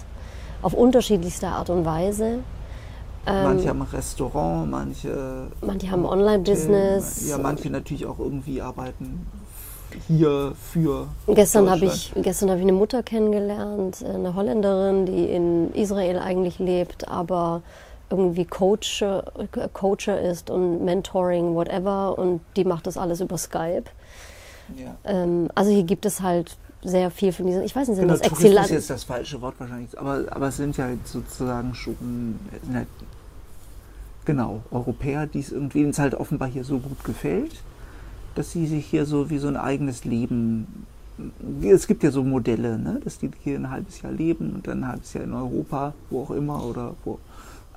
auf 0.63 0.73
unterschiedlichste 0.73 1.49
Art 1.49 1.69
und 1.69 1.85
Weise. 1.85 2.39
Ähm, 3.27 3.43
manche 3.45 3.69
haben 3.69 3.83
ein 3.83 3.89
Restaurant, 3.89 4.71
manche. 4.71 5.49
manche 5.61 5.91
haben 5.91 6.07
Online-Business. 6.07 7.29
Ja, 7.29 7.39
manche 7.39 7.69
natürlich 7.71 8.07
auch 8.07 8.19
irgendwie 8.21 8.63
arbeiten 8.63 9.27
hier 10.07 10.53
für. 10.73 11.09
Gestern 11.27 11.71
habe 11.71 11.87
ich, 11.87 12.13
gestern 12.17 12.51
habe 12.51 12.59
ich 12.59 12.65
eine 12.65 12.73
Mutter 12.73 13.03
kennengelernt, 13.03 14.03
äh, 14.03 14.07
eine 14.07 14.35
Holländerin, 14.35 15.07
die 15.07 15.25
in 15.25 15.73
Israel 15.75 16.19
eigentlich 16.19 16.59
lebt, 16.59 17.09
aber 17.09 17.63
irgendwie 18.11 18.45
Coach, 18.45 19.03
äh, 19.03 19.23
Coacher 19.73 20.21
ist 20.21 20.51
und 20.51 20.85
Mentoring, 20.85 21.55
whatever. 21.55 22.19
Und 22.19 22.41
die 22.57 22.65
macht 22.65 22.87
das 22.87 22.97
alles 22.97 23.21
über 23.21 23.37
Skype. 23.39 23.85
Ja. 24.77 24.97
Ähm, 25.05 25.49
also 25.55 25.71
hier 25.71 25.85
gibt 25.85 26.07
es 26.07 26.21
halt 26.21 26.57
sehr 26.83 27.11
viel 27.11 27.33
von 27.33 27.47
diesen, 27.47 27.63
ich 27.63 27.75
weiß 27.75 27.89
nicht, 27.89 27.97
sind 27.97 28.07
Genau, 28.07 28.19
das 28.19 28.23
Tourismus 28.23 28.39
ist 28.39 28.45
Exilanten? 28.45 28.75
jetzt 28.75 28.91
das 28.91 29.05
falsche 29.05 29.41
Wort 29.41 29.55
wahrscheinlich, 29.59 29.99
aber, 29.99 30.25
aber 30.31 30.49
es 30.49 30.57
sind 30.57 30.77
ja 30.77 30.89
sozusagen 31.05 31.75
schon 31.75 32.39
sind 32.63 32.77
halt, 32.77 32.89
genau 34.25 34.63
Europäer, 34.71 35.27
die 35.27 35.41
es 35.41 35.51
irgendwie 35.51 35.81
denen 35.81 35.91
es 35.91 35.99
halt 35.99 36.15
offenbar 36.15 36.49
hier 36.49 36.65
so 36.65 36.79
gut 36.79 37.03
gefällt, 37.03 37.53
dass 38.39 38.53
sie 38.53 38.69
sich 38.69 38.87
hier 38.87 39.05
so 39.05 39.31
wie 39.31 39.39
so 39.39 39.49
ein 39.49 39.57
eigenes 39.57 40.05
Leben. 40.05 40.87
Es 41.61 41.89
gibt 41.89 42.05
ja 42.05 42.13
so 42.13 42.23
Modelle, 42.23 42.79
ne? 42.79 43.01
dass 43.03 43.19
die 43.19 43.33
hier 43.43 43.57
ein 43.57 43.69
halbes 43.69 44.01
Jahr 44.01 44.13
leben 44.13 44.53
und 44.53 44.69
dann 44.69 44.85
ein 44.85 44.89
halbes 44.93 45.13
Jahr 45.13 45.25
in 45.25 45.35
Europa, 45.35 45.93
wo 46.09 46.23
auch 46.23 46.31
immer 46.31 46.65
oder 46.65 46.95
wo. 47.05 47.19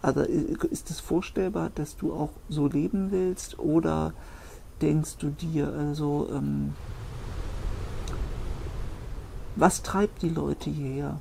Also 0.03 0.21
ist 0.21 0.91
es 0.91 0.99
vorstellbar, 0.99 1.71
dass 1.73 1.97
du 1.97 2.13
auch 2.13 2.29
so 2.47 2.67
leben 2.67 3.07
willst 3.09 3.57
oder 3.57 4.13
denkst 4.83 5.17
du 5.17 5.29
dir 5.29 5.73
also 5.73 6.29
ähm, 6.31 6.75
was 9.55 9.81
treibt 9.81 10.21
die 10.21 10.29
Leute 10.29 10.69
hierher? 10.69 11.19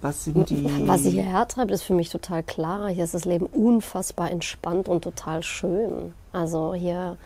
Was 0.00 0.24
sind 0.24 0.48
die. 0.48 0.66
Was 0.86 1.02
sie 1.02 1.10
hierher 1.10 1.46
treibt, 1.46 1.72
ist 1.72 1.82
für 1.82 1.94
mich 1.94 2.08
total 2.08 2.42
klar. 2.42 2.88
Hier 2.88 3.04
ist 3.04 3.12
das 3.12 3.26
Leben 3.26 3.44
unfassbar 3.44 4.30
entspannt 4.30 4.88
und 4.88 5.04
total 5.04 5.42
schön. 5.42 6.14
Also 6.32 6.72
hier 6.72 7.18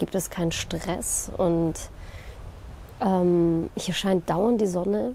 gibt 0.00 0.14
es 0.14 0.30
keinen 0.30 0.50
Stress 0.50 1.30
und 1.36 1.74
ähm, 3.00 3.68
hier 3.76 3.94
scheint 3.94 4.28
dauernd 4.28 4.60
die 4.60 4.66
Sonne. 4.66 5.14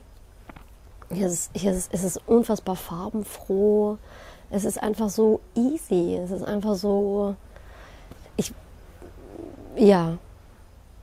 Hier 1.12 1.25
ist, 1.27 1.50
hier 1.56 1.72
ist, 1.72 1.92
es 1.92 2.04
ist 2.04 2.22
unfassbar 2.27 2.75
farbenfroh. 2.75 3.98
Es 4.51 4.63
ist 4.63 4.82
einfach 4.82 5.10
so 5.10 5.42
easy. 5.56 6.15
Es 6.24 6.30
ist 6.30 6.44
einfach 6.44 6.75
so. 6.75 7.36
Ich, 8.38 8.54
ja, 9.75 10.18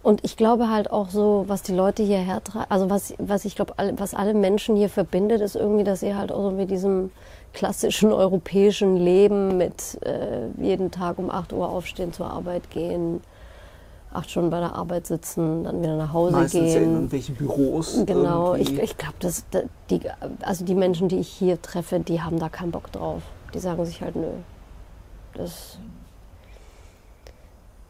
und 0.04 0.24
ich 0.24 0.36
glaube 0.36 0.68
halt 0.68 0.90
auch 0.90 1.10
so, 1.10 1.44
was 1.48 1.62
die 1.62 1.74
Leute 1.74 2.04
hierher 2.04 2.42
treiben, 2.42 2.66
also 2.68 2.88
was, 2.88 3.14
was 3.18 3.44
ich 3.44 3.56
glaube, 3.56 3.74
was 3.96 4.14
alle 4.14 4.34
Menschen 4.34 4.76
hier 4.76 4.88
verbindet, 4.88 5.40
ist 5.40 5.56
irgendwie, 5.56 5.84
dass 5.84 6.00
sie 6.00 6.14
halt 6.14 6.30
auch 6.30 6.42
so 6.42 6.50
mit 6.50 6.70
diesem 6.70 7.10
klassischen 7.52 8.12
europäischen 8.12 8.96
Leben 8.96 9.56
mit 9.56 10.00
äh, 10.04 10.48
jeden 10.60 10.90
Tag 10.90 11.18
um 11.18 11.30
8 11.30 11.52
Uhr 11.52 11.68
aufstehen, 11.68 12.12
zur 12.12 12.26
Arbeit 12.30 12.70
gehen, 12.70 13.20
acht 14.14 14.30
Stunden 14.30 14.50
bei 14.50 14.60
der 14.60 14.74
Arbeit 14.74 15.06
sitzen, 15.06 15.64
dann 15.64 15.82
wieder 15.82 15.96
nach 15.96 16.12
Hause 16.12 16.32
meistens 16.36 16.60
in 16.60 16.66
gehen. 16.80 16.92
irgendwelchen 16.94 17.34
Büros. 17.36 18.02
Genau, 18.06 18.54
ich, 18.54 18.68
irgendwie. 18.68 18.82
ich 18.84 18.96
glaube, 18.96 19.14
dass 19.20 19.44
da- 19.50 19.62
die, 19.90 20.00
also 20.42 20.64
die 20.64 20.74
Menschen, 20.74 21.08
die 21.08 21.18
ich 21.18 21.28
hier 21.28 21.60
treffe, 21.60 22.00
die 22.00 22.20
haben 22.22 22.38
da 22.38 22.48
keinen 22.48 22.70
Bock 22.70 22.90
drauf. 22.92 23.22
Die 23.54 23.58
sagen 23.58 23.84
sich 23.84 24.00
halt, 24.02 24.16
nö. 24.16 24.28
Das, 25.34 25.78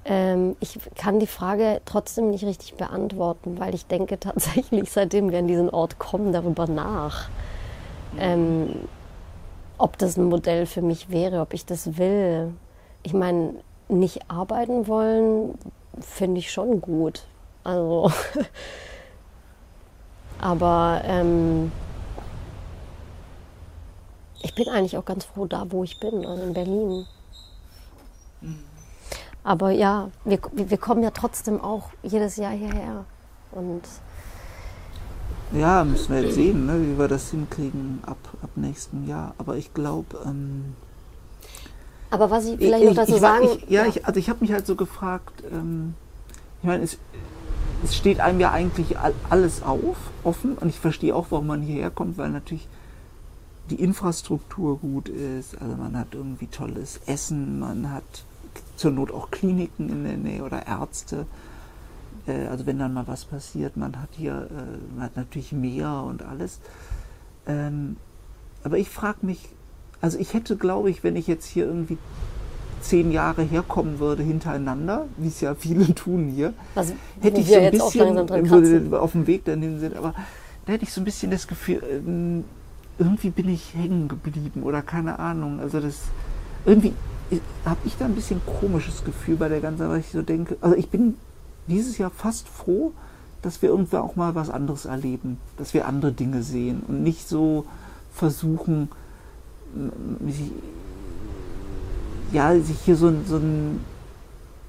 ähm, 0.05 0.57
ich 0.61 0.79
kann 0.97 1.21
die 1.21 1.27
Frage 1.27 1.81
trotzdem 1.85 2.31
nicht 2.31 2.45
richtig 2.45 2.75
beantworten, 2.75 3.59
weil 3.59 3.75
ich 3.75 3.87
denke 3.87 4.19
tatsächlich, 4.21 4.91
seitdem 4.91 5.31
wir 5.31 5.39
an 5.39 5.47
diesen 5.49 5.71
Ort 5.71 5.99
kommen, 5.99 6.33
darüber 6.33 6.67
nach. 6.67 7.29
Ähm, 8.19 8.75
ob 9.79 9.99
das 9.99 10.17
ein 10.17 10.25
Modell 10.25 10.67
für 10.67 10.83
mich 10.83 11.11
wäre, 11.11 11.41
ob 11.41 11.55
ich 11.55 11.65
das 11.65 11.97
will. 11.99 12.53
Ich 13.03 13.15
meine, 13.15 13.55
nicht 13.89 14.31
arbeiten 14.31 14.87
wollen, 14.87 15.55
finde 16.01 16.41
ich 16.41 16.51
schon 16.51 16.81
gut. 16.81 17.25
Also, 17.65 18.11
aber 20.41 21.03
ähm, 21.05 21.71
ich 24.43 24.55
bin 24.55 24.69
eigentlich 24.69 24.97
auch 24.97 25.05
ganz 25.05 25.25
froh 25.25 25.47
da, 25.47 25.67
wo 25.71 25.85
ich 25.85 26.01
bin, 26.01 26.27
also 26.27 26.43
in 26.43 26.53
Berlin. 26.53 27.07
Aber 29.45 29.71
ja, 29.71 30.11
wir, 30.25 30.39
wir 30.53 30.79
kommen 30.79 31.03
ja 31.03 31.11
trotzdem 31.11 31.61
auch 31.61 31.91
jedes 32.03 32.37
Jahr 32.37 32.53
hierher. 32.53 33.05
Und 33.51 33.83
ja, 35.53 35.85
müssen 35.85 36.15
wir 36.15 36.23
jetzt 36.23 36.35
sehen, 36.35 36.67
ne, 36.67 36.81
wie 36.81 36.99
wir 36.99 37.09
das 37.09 37.31
hinkriegen 37.31 38.01
ab, 38.07 38.17
ab 38.43 38.51
nächstem 38.57 39.07
Jahr. 39.07 39.35
Aber 39.39 39.57
ich 39.57 39.75
glaube. 39.75 40.19
Ähm, 40.25 40.75
aber 42.13 42.31
was 42.31 42.45
ich 42.45 42.59
vielleicht 42.59 42.83
ich, 42.83 42.89
noch 42.91 42.97
dazu 42.97 43.15
ich, 43.15 43.21
sagen. 43.21 43.49
Ich, 43.57 43.71
ja, 43.71 43.87
ja. 43.87 43.93
also 44.05 44.21
ich 44.21 44.29
habe 44.29 44.41
mich 44.41 44.53
halt 44.53 44.67
so 44.67 44.77
gefragt, 44.77 45.43
ähm, 45.51 45.95
ich 46.61 46.67
meine, 46.67 46.85
es, 46.85 46.99
es 47.83 47.97
steht 47.97 48.21
einem 48.21 48.39
ja 48.39 48.53
eigentlich 48.53 48.97
alles 49.31 49.63
auf, 49.63 49.97
offen. 50.23 50.59
Und 50.59 50.69
ich 50.69 50.79
verstehe 50.79 51.17
auch, 51.17 51.29
warum 51.31 51.47
man 51.47 51.63
hierher 51.63 51.91
kommt, 51.91 52.19
weil 52.19 52.29
natürlich 52.29 52.69
die 53.71 53.77
Infrastruktur 53.77 54.79
gut 54.79 55.09
ist. 55.09 55.61
Also 55.61 55.75
man 55.75 55.97
hat 55.97 56.09
irgendwie 56.13 56.49
tolles 56.49 57.01
Essen, 57.07 57.59
man 57.59 57.91
hat 57.91 58.05
zur 58.77 58.91
Not 58.91 59.11
auch 59.11 59.31
Kliniken 59.31 59.89
in 59.89 60.05
der 60.05 60.19
Nähe 60.19 60.45
oder 60.45 60.67
Ärzte. 60.67 61.27
Äh, 62.27 62.47
also 62.49 62.67
wenn 62.67 62.79
dann 62.79 62.93
mal 62.93 63.09
was 63.09 63.25
passiert, 63.25 63.79
man 63.79 63.99
hat 63.99 64.11
hier, 64.13 64.49
äh, 64.51 64.95
man 64.95 65.05
hat 65.05 65.17
natürlich 65.17 65.53
Meer 65.53 66.05
und 66.07 66.23
alles. 66.23 66.61
Ähm, 67.47 67.97
aber 68.65 68.77
ich 68.77 68.91
frage 68.91 69.25
mich, 69.25 69.49
also 70.03 70.19
ich 70.19 70.35
hätte, 70.35 70.57
glaube 70.57 70.91
ich, 70.91 71.03
wenn 71.03 71.17
ich 71.17 71.27
jetzt 71.27 71.47
hier 71.47 71.65
irgendwie 71.65 71.97
zehn 72.83 73.13
Jahre 73.13 73.43
herkommen 73.43 74.01
würde 74.01 74.23
hintereinander, 74.23 75.07
wie 75.17 75.29
es 75.29 75.41
ja 75.41 75.55
viele 75.55 75.95
tun 75.95 76.29
hier, 76.29 76.53
Was, 76.75 76.93
hätte 77.21 77.41
ich 77.41 77.49
so 77.49 77.55
ein 77.55 77.71
bisschen 77.71 78.95
auf 78.95 79.13
dem 79.13 79.27
Weg 79.27 79.45
dahin 79.45 79.79
sind, 79.81 79.97
aber 79.97 80.15
da 80.67 80.73
hätte 80.73 80.85
ich 80.85 80.93
so 80.93 81.01
ein 81.01 81.05
bisschen 81.05 81.31
das 81.31 81.47
Gefühl, 81.47 81.83
ähm, 81.89 82.45
irgendwie 82.99 83.31
bin 83.31 83.49
ich 83.49 83.75
hängen 83.75 84.09
geblieben 84.09 84.65
oder 84.65 84.83
keine 84.83 85.19
Ahnung. 85.19 85.61
Also 85.61 85.81
das 85.81 86.01
irgendwie 86.67 86.93
habe 87.65 87.81
ich 87.85 87.97
da 87.97 88.05
ein 88.05 88.15
bisschen 88.15 88.41
komisches 88.61 89.05
Gefühl 89.05 89.37
bei 89.37 89.49
der 89.49 89.61
ganzen, 89.61 89.89
weil 89.89 90.01
ich 90.01 90.11
so 90.11 90.23
denke, 90.23 90.57
also 90.61 90.77
ich 90.77 90.91
bin 90.91 91.15
dieses 91.69 91.97
Jahr 91.99 92.11
fast 92.11 92.49
froh, 92.49 92.93
dass 93.41 93.63
wir 93.63 93.71
irgendwann 93.71 94.03
auch 94.03 94.17
mal 94.17 94.35
was 94.35 94.51
anderes 94.51 94.85
erleben, 94.85 95.39
dass 95.57 95.75
wir 95.75 95.87
andere 95.87 96.13
Dinge 96.13 96.43
sehen 96.43 96.83
und 96.87 97.03
nicht 97.03 97.29
so 97.29 97.65
versuchen, 98.13 98.89
ja, 102.33 102.59
sich 102.59 102.79
hier 102.81 102.97
so, 102.97 103.13
so 103.27 103.37
ein, 103.37 103.85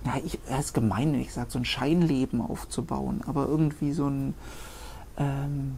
ja, 0.06 0.14
ich, 0.24 0.40
das 0.50 0.66
ist 0.66 0.74
gemein, 0.74 1.14
wenn 1.14 1.22
ich 1.22 1.34
sage, 1.34 1.50
so 1.50 1.60
ein 1.60 1.66
Scheinleben 1.66 2.42
aufzubauen, 2.42 3.22
aber 3.26 3.48
irgendwie 3.48 3.94
so 3.94 4.08
ein, 4.08 4.34
ähm, 5.18 5.76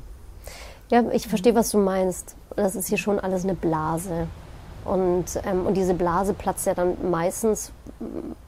ja, 0.89 1.03
ich 1.11 1.27
verstehe, 1.27 1.55
was 1.55 1.71
du 1.71 1.79
meinst. 1.79 2.35
Das 2.55 2.75
ist 2.75 2.87
hier 2.87 2.97
schon 2.97 3.19
alles 3.19 3.43
eine 3.43 3.55
Blase. 3.55 4.27
Und, 4.83 5.25
ähm, 5.43 5.65
und 5.65 5.75
diese 5.75 5.95
Blase 5.95 6.33
platzt 6.33 6.67
ja 6.67 6.75
dann 6.75 6.95
meistens, 7.09 7.71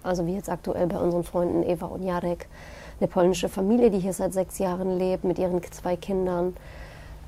also 0.03 0.27
wie 0.27 0.35
jetzt 0.35 0.49
aktuell 0.49 0.85
bei 0.85 0.99
unseren 0.99 1.23
Freunden 1.23 1.63
Eva 1.63 1.87
und 1.87 2.03
Jarek, 2.03 2.47
eine 2.99 3.07
polnische 3.07 3.49
Familie, 3.49 3.89
die 3.89 3.99
hier 3.99 4.13
seit 4.13 4.33
sechs 4.33 4.59
Jahren 4.59 4.97
lebt 4.99 5.23
mit 5.23 5.39
ihren 5.39 5.61
zwei 5.71 5.95
Kindern. 5.95 6.55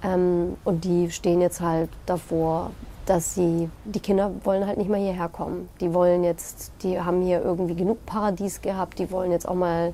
Ähm, 0.03 0.57
und 0.63 0.83
die 0.85 1.09
stehen 1.09 1.41
jetzt 1.41 1.59
halt 1.59 1.89
davor, 2.05 2.71
dass 3.09 3.35
sie, 3.35 3.69
die 3.85 3.99
Kinder 3.99 4.31
wollen 4.43 4.65
halt 4.67 4.77
nicht 4.77 4.89
mehr 4.89 4.99
hierher 4.99 5.29
kommen. 5.29 5.69
Die 5.81 5.93
wollen 5.93 6.23
jetzt, 6.23 6.71
die 6.83 6.99
haben 6.99 7.21
hier 7.21 7.41
irgendwie 7.41 7.75
genug 7.75 8.05
Paradies 8.05 8.61
gehabt, 8.61 8.99
die 8.99 9.11
wollen 9.11 9.31
jetzt 9.31 9.47
auch 9.47 9.55
mal 9.55 9.93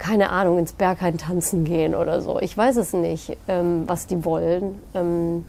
keine 0.00 0.30
Ahnung, 0.30 0.58
ins 0.58 0.72
Berghain 0.72 1.18
tanzen 1.18 1.64
gehen 1.64 1.94
oder 1.94 2.22
so. 2.22 2.40
Ich 2.40 2.56
weiß 2.56 2.76
es 2.76 2.94
nicht, 2.94 3.36
ähm, 3.48 3.84
was 3.86 4.06
die 4.06 4.24
wollen. 4.24 4.80
Ähm, 4.94 5.44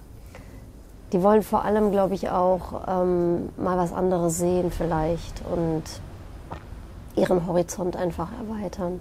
die 1.14 1.24
wollen 1.24 1.42
vor 1.42 1.64
allem, 1.64 1.92
glaube 1.92 2.16
ich, 2.16 2.30
auch 2.30 2.82
ähm, 2.88 3.50
mal 3.58 3.78
was 3.78 3.94
anderes 3.94 4.38
sehen 4.38 4.70
vielleicht 4.70 5.42
und 5.52 5.84
ihren 7.16 7.48
Horizont 7.48 7.96
einfach 7.96 8.30
erweitern. 8.40 9.00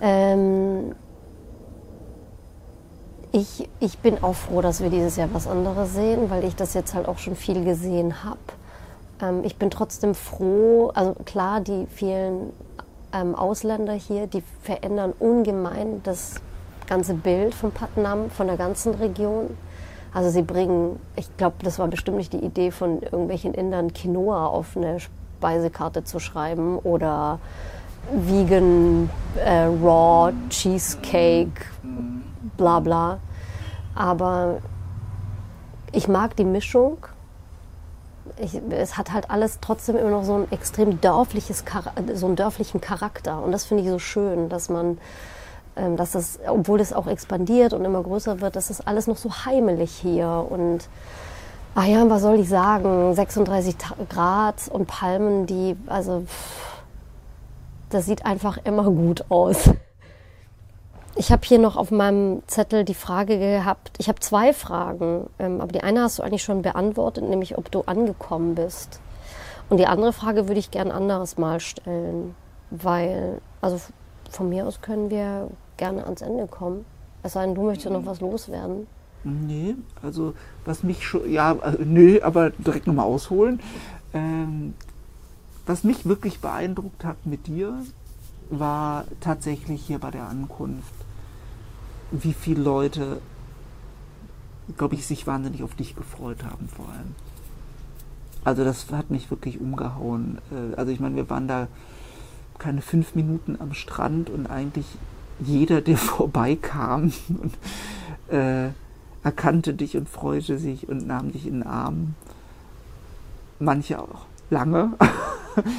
Ähm, 0.00 0.94
ich, 3.36 3.68
ich 3.80 3.98
bin 3.98 4.22
auch 4.22 4.34
froh, 4.34 4.62
dass 4.62 4.82
wir 4.82 4.88
dieses 4.88 5.16
Jahr 5.16 5.28
was 5.32 5.46
anderes 5.46 5.92
sehen, 5.92 6.30
weil 6.30 6.44
ich 6.44 6.56
das 6.56 6.72
jetzt 6.72 6.94
halt 6.94 7.06
auch 7.06 7.18
schon 7.18 7.36
viel 7.36 7.64
gesehen 7.64 8.24
habe. 8.24 8.38
Ähm, 9.20 9.44
ich 9.44 9.56
bin 9.56 9.70
trotzdem 9.70 10.14
froh, 10.14 10.90
also 10.94 11.14
klar, 11.24 11.60
die 11.60 11.86
vielen 11.94 12.52
ähm, 13.12 13.34
Ausländer 13.34 13.92
hier, 13.92 14.26
die 14.26 14.42
verändern 14.62 15.12
ungemein 15.18 16.00
das 16.02 16.36
ganze 16.86 17.12
Bild 17.12 17.54
von 17.54 17.72
Patnam, 17.72 18.30
von 18.30 18.46
der 18.46 18.56
ganzen 18.56 18.94
Region. 18.94 19.50
Also 20.14 20.30
sie 20.30 20.42
bringen, 20.42 20.98
ich 21.16 21.36
glaube, 21.36 21.56
das 21.62 21.78
war 21.78 21.88
bestimmt 21.88 22.16
nicht 22.16 22.32
die 22.32 22.42
Idee 22.42 22.70
von 22.70 23.02
irgendwelchen 23.02 23.52
Indern, 23.52 23.92
Quinoa 23.92 24.46
auf 24.46 24.76
eine 24.76 24.98
Speisekarte 24.98 26.04
zu 26.04 26.20
schreiben 26.20 26.78
oder 26.78 27.38
Vegan 28.10 29.10
äh, 29.44 29.64
Raw 29.64 30.32
Cheesecake, 30.48 31.66
bla 32.56 32.80
bla. 32.80 33.18
Aber 33.96 34.58
ich 35.92 36.06
mag 36.06 36.36
die 36.36 36.44
Mischung 36.44 36.98
ich, 38.38 38.60
es 38.70 38.96
hat 38.96 39.12
halt 39.12 39.30
alles 39.30 39.58
trotzdem 39.60 39.96
immer 39.96 40.10
noch 40.10 40.24
so 40.24 40.34
ein 40.34 40.52
extrem 40.52 41.00
dörfliches, 41.00 41.64
so 42.14 42.26
einen 42.26 42.36
dörflichen 42.36 42.80
Charakter. 42.80 43.42
Und 43.42 43.52
das 43.52 43.64
finde 43.64 43.84
ich 43.84 43.90
so 43.90 43.98
schön, 43.98 44.48
dass 44.48 44.68
man, 44.68 44.98
ähm, 45.76 45.96
dass 45.96 46.12
das, 46.12 46.38
obwohl 46.46 46.78
das 46.78 46.92
auch 46.92 47.06
expandiert 47.06 47.72
und 47.72 47.84
immer 47.84 48.02
größer 48.02 48.40
wird, 48.40 48.56
dass 48.56 48.68
das 48.68 48.86
alles 48.86 49.06
noch 49.06 49.16
so 49.16 49.30
heimelig 49.44 49.92
hier 49.92 50.46
und 50.48 50.88
ach 51.74 51.84
ja, 51.84 52.08
was 52.08 52.22
soll 52.22 52.40
ich 52.40 52.48
sagen, 52.48 53.14
36 53.14 53.76
Grad 54.08 54.68
und 54.70 54.86
Palmen, 54.86 55.46
die, 55.46 55.76
also, 55.86 56.24
das 57.90 58.06
sieht 58.06 58.24
einfach 58.24 58.58
immer 58.64 58.84
gut 58.84 59.24
aus. 59.28 59.70
Ich 61.18 61.32
habe 61.32 61.46
hier 61.46 61.58
noch 61.58 61.76
auf 61.76 61.90
meinem 61.90 62.42
Zettel 62.46 62.84
die 62.84 62.92
Frage 62.92 63.38
gehabt, 63.38 63.92
ich 63.96 64.08
habe 64.08 64.20
zwei 64.20 64.52
Fragen, 64.52 65.30
ähm, 65.38 65.62
aber 65.62 65.72
die 65.72 65.82
eine 65.82 66.02
hast 66.02 66.18
du 66.18 66.22
eigentlich 66.22 66.42
schon 66.42 66.60
beantwortet, 66.60 67.24
nämlich 67.24 67.56
ob 67.56 67.70
du 67.70 67.84
angekommen 67.86 68.54
bist. 68.54 69.00
Und 69.70 69.78
die 69.78 69.86
andere 69.86 70.12
Frage 70.12 70.46
würde 70.46 70.60
ich 70.60 70.70
gern 70.70 70.90
anderes 70.90 71.38
Mal 71.38 71.58
stellen, 71.60 72.34
weil, 72.70 73.40
also 73.62 73.80
von 74.30 74.50
mir 74.50 74.66
aus 74.66 74.82
können 74.82 75.08
wir 75.08 75.48
gerne 75.78 76.04
ans 76.04 76.20
Ende 76.20 76.46
kommen. 76.48 76.84
Es 77.22 77.32
sei 77.32 77.46
denn, 77.46 77.54
du 77.54 77.62
möchtest 77.62 77.90
noch 77.90 78.04
was 78.04 78.20
loswerden. 78.20 78.86
Nee, 79.24 79.74
also 80.02 80.34
was 80.66 80.82
mich 80.82 81.02
schon, 81.02 81.32
ja, 81.32 81.52
äh, 81.52 81.82
nö, 81.82 82.20
aber 82.22 82.50
direkt 82.50 82.86
nochmal 82.86 83.06
ausholen. 83.06 83.60
Ähm, 84.12 84.74
was 85.64 85.82
mich 85.82 86.06
wirklich 86.06 86.40
beeindruckt 86.40 87.06
hat 87.06 87.24
mit 87.24 87.46
dir, 87.46 87.72
war 88.50 89.06
tatsächlich 89.20 89.82
hier 89.82 89.98
bei 89.98 90.10
der 90.10 90.28
Ankunft 90.28 91.05
wie 92.10 92.32
viele 92.32 92.62
Leute, 92.62 93.20
glaube 94.76 94.94
ich, 94.94 95.06
sich 95.06 95.26
wahnsinnig 95.26 95.62
auf 95.62 95.74
dich 95.74 95.96
gefreut 95.96 96.44
haben 96.44 96.68
vor 96.68 96.88
allem. 96.88 97.14
Also 98.44 98.64
das 98.64 98.90
hat 98.92 99.10
mich 99.10 99.30
wirklich 99.30 99.60
umgehauen. 99.60 100.38
Äh, 100.52 100.76
also 100.76 100.92
ich 100.92 101.00
meine, 101.00 101.16
wir 101.16 101.28
waren 101.28 101.48
da 101.48 101.68
keine 102.58 102.80
fünf 102.80 103.14
Minuten 103.14 103.56
am 103.60 103.74
Strand 103.74 104.30
und 104.30 104.46
eigentlich 104.46 104.86
jeder, 105.40 105.80
der 105.80 105.96
vorbeikam, 105.98 107.12
äh, 108.28 108.68
erkannte 109.22 109.74
dich 109.74 109.96
und 109.96 110.08
freute 110.08 110.58
sich 110.58 110.88
und 110.88 111.06
nahm 111.06 111.32
dich 111.32 111.46
in 111.46 111.54
den 111.54 111.62
Arm. 111.64 112.14
Manche 113.58 114.00
auch 114.00 114.26
lange. 114.50 114.92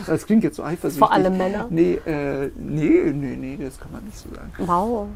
Das 0.07 0.25
klingt 0.25 0.43
jetzt 0.43 0.55
so 0.55 0.63
eifersüchtig. 0.63 0.97
Vor 0.97 1.11
allem 1.11 1.37
Männer? 1.37 1.67
Nee, 1.69 1.99
äh, 2.03 2.49
nee, 2.57 3.11
nee, 3.13 3.35
nee, 3.35 3.59
das 3.61 3.79
kann 3.79 3.91
man 3.91 4.03
nicht 4.05 4.17
so 4.17 4.27
sagen. 4.33 4.51
Wow. 4.57 5.07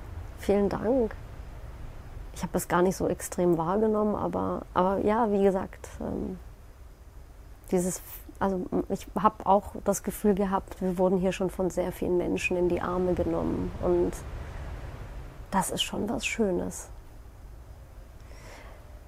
Vielen 0.41 0.69
Dank. 0.69 1.15
Ich 2.33 2.41
habe 2.41 2.51
das 2.53 2.67
gar 2.67 2.81
nicht 2.81 2.97
so 2.97 3.07
extrem 3.07 3.59
wahrgenommen, 3.59 4.15
aber, 4.15 4.63
aber 4.73 4.97
ja, 5.05 5.31
wie 5.31 5.43
gesagt, 5.43 5.87
ähm, 5.99 6.39
dieses, 7.69 8.01
also 8.39 8.65
ich 8.89 9.05
habe 9.15 9.45
auch 9.45 9.75
das 9.83 10.01
Gefühl 10.01 10.33
gehabt, 10.33 10.81
wir 10.81 10.97
wurden 10.97 11.19
hier 11.19 11.31
schon 11.31 11.51
von 11.51 11.69
sehr 11.69 11.91
vielen 11.91 12.17
Menschen 12.17 12.57
in 12.57 12.69
die 12.69 12.81
Arme 12.81 13.13
genommen 13.13 13.71
und 13.83 14.13
das 15.51 15.69
ist 15.69 15.83
schon 15.83 16.09
was 16.09 16.25
Schönes. 16.25 16.89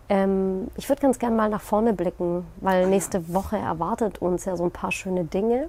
Ähm, 0.10 0.68
ich 0.76 0.88
würde 0.88 1.02
ganz 1.02 1.18
gerne 1.18 1.36
mal 1.36 1.50
nach 1.50 1.62
vorne 1.62 1.94
blicken, 1.94 2.46
weil 2.58 2.88
nächste 2.88 3.34
Woche 3.34 3.58
erwartet 3.58 4.22
uns 4.22 4.46
ja 4.46 4.56
so 4.56 4.66
ein 4.66 4.72
paar 4.72 4.92
schöne 4.92 5.26
Dinge. 5.26 5.68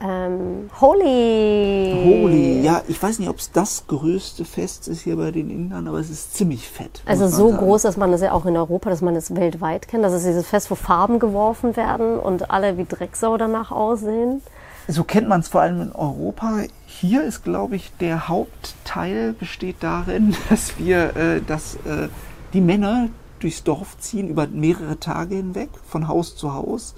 Ähm, 0.00 0.70
Holy. 0.80 1.94
Holy, 2.04 2.60
ja, 2.62 2.82
ich 2.88 3.02
weiß 3.02 3.18
nicht, 3.20 3.28
ob 3.28 3.38
es 3.38 3.52
das 3.52 3.86
größte 3.86 4.44
Fest 4.44 4.88
ist 4.88 5.02
hier 5.02 5.16
bei 5.16 5.30
den 5.30 5.50
Indern, 5.50 5.88
aber 5.88 5.98
es 5.98 6.10
ist 6.10 6.34
ziemlich 6.34 6.68
fett. 6.68 7.02
Also 7.06 7.28
so 7.28 7.50
sagen. 7.50 7.64
groß, 7.64 7.82
dass 7.82 7.96
man 7.96 8.10
das 8.10 8.20
ja 8.20 8.32
auch 8.32 8.44
in 8.44 8.56
Europa, 8.56 8.90
dass 8.90 9.00
man 9.00 9.16
es 9.16 9.34
weltweit 9.34 9.88
kennt. 9.88 10.04
Das 10.04 10.12
ist 10.12 10.26
dieses 10.26 10.46
Fest, 10.46 10.70
wo 10.70 10.74
Farben 10.74 11.18
geworfen 11.18 11.76
werden 11.76 12.18
und 12.18 12.50
alle 12.50 12.76
wie 12.76 12.84
Drecksau 12.84 13.36
danach 13.36 13.70
aussehen. 13.70 14.42
So 14.88 15.04
kennt 15.04 15.28
man 15.28 15.40
es 15.40 15.48
vor 15.48 15.62
allem 15.62 15.80
in 15.80 15.92
Europa. 15.92 16.64
Hier 16.86 17.24
ist, 17.24 17.42
glaube 17.42 17.76
ich, 17.76 17.90
der 18.00 18.28
Hauptteil 18.28 19.32
besteht 19.32 19.76
darin, 19.80 20.36
dass 20.50 20.78
wir, 20.78 21.16
äh, 21.16 21.40
dass 21.40 21.76
äh, 21.76 22.08
die 22.52 22.60
Männer 22.60 23.08
durchs 23.40 23.62
Dorf 23.62 23.98
ziehen 23.98 24.28
über 24.28 24.46
mehrere 24.46 24.98
Tage 25.00 25.36
hinweg, 25.36 25.70
von 25.86 26.08
Haus 26.08 26.36
zu 26.36 26.52
Haus, 26.52 26.94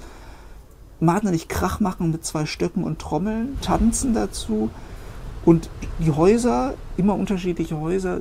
wahnsinnig 1.00 1.48
Krach 1.48 1.80
machen 1.80 2.10
mit 2.10 2.24
zwei 2.24 2.46
Stöcken 2.46 2.84
und 2.84 2.98
Trommeln, 2.98 3.58
tanzen 3.60 4.14
dazu. 4.14 4.70
Und 5.44 5.70
die 6.00 6.10
Häuser, 6.10 6.74
immer 6.96 7.14
unterschiedliche 7.14 7.78
Häuser, 7.78 8.20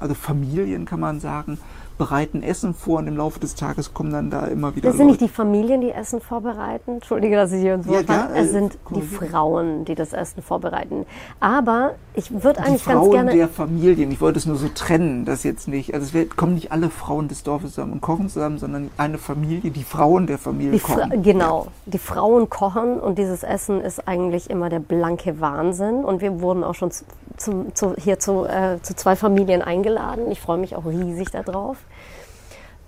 also 0.00 0.14
Familien 0.14 0.86
kann 0.86 1.00
man 1.00 1.20
sagen, 1.20 1.58
bereiten 1.98 2.42
Essen 2.42 2.74
vor 2.74 2.98
und 2.98 3.06
im 3.06 3.16
Laufe 3.16 3.38
des 3.40 3.54
Tages 3.54 3.94
kommen 3.94 4.12
dann 4.12 4.30
da 4.30 4.46
immer 4.46 4.74
wieder 4.76 4.88
Das 4.88 4.96
sind 4.96 5.06
nicht 5.06 5.20
Leute. 5.20 5.30
die 5.30 5.36
Familien, 5.36 5.80
die 5.80 5.90
Essen 5.92 6.20
vorbereiten. 6.20 6.94
Entschuldige, 6.94 7.36
dass 7.36 7.52
ich 7.52 7.60
hier 7.60 7.74
ins 7.74 7.86
Wort 7.86 8.08
Ja, 8.08 8.14
ja, 8.14 8.28
Es 8.34 8.48
äh, 8.48 8.50
sind 8.52 8.78
die. 8.94 9.02
Frauen, 9.02 9.84
die 9.84 9.94
das 9.94 10.12
Essen 10.12 10.42
vorbereiten. 10.42 11.06
Aber 11.40 11.92
ich 12.14 12.30
würde 12.32 12.60
die 12.60 12.66
eigentlich 12.68 12.84
ganz 12.84 12.98
Frauen 13.00 13.10
gerne. 13.12 13.32
der 13.32 13.48
Familien. 13.48 14.10
Ich 14.10 14.20
wollte 14.20 14.38
es 14.38 14.46
nur 14.46 14.56
so 14.56 14.68
trennen, 14.74 15.24
dass 15.24 15.42
jetzt 15.44 15.68
nicht, 15.68 15.94
also 15.94 16.04
es 16.06 16.14
wird, 16.14 16.36
kommen 16.36 16.54
nicht 16.54 16.72
alle 16.72 16.90
Frauen 16.90 17.28
des 17.28 17.42
Dorfes 17.42 17.70
zusammen 17.74 17.92
und 17.92 18.00
kochen 18.00 18.28
zusammen, 18.28 18.58
sondern 18.58 18.90
eine 18.96 19.18
Familie, 19.18 19.70
die 19.70 19.84
Frauen 19.84 20.26
der 20.26 20.38
Familie 20.38 20.72
Die 20.72 20.78
Fra 20.80 21.04
kochen. 21.06 21.22
genau, 21.22 21.66
die 21.86 21.98
Frauen 21.98 22.50
kochen 22.50 22.98
und 23.00 23.18
dieses 23.18 23.42
Essen 23.42 23.80
ist 23.80 24.06
eigentlich 24.08 24.50
immer 24.50 24.68
der 24.68 24.80
blanke 24.80 25.40
Wahnsinn. 25.40 26.04
Und 26.04 26.20
wir 26.20 26.40
wurden 26.40 26.64
auch 26.64 26.74
schon 26.74 26.90
zu, 26.90 27.04
zu, 27.36 27.66
zu, 27.74 27.94
hier 27.96 28.18
zu, 28.18 28.44
äh, 28.44 28.78
zu 28.82 28.94
zwei 28.94 29.16
Familien 29.16 29.62
eingeladen. 29.62 30.30
Ich 30.30 30.40
freue 30.40 30.58
mich 30.58 30.76
auch 30.76 30.84
riesig 30.86 31.30
darauf. 31.30 31.76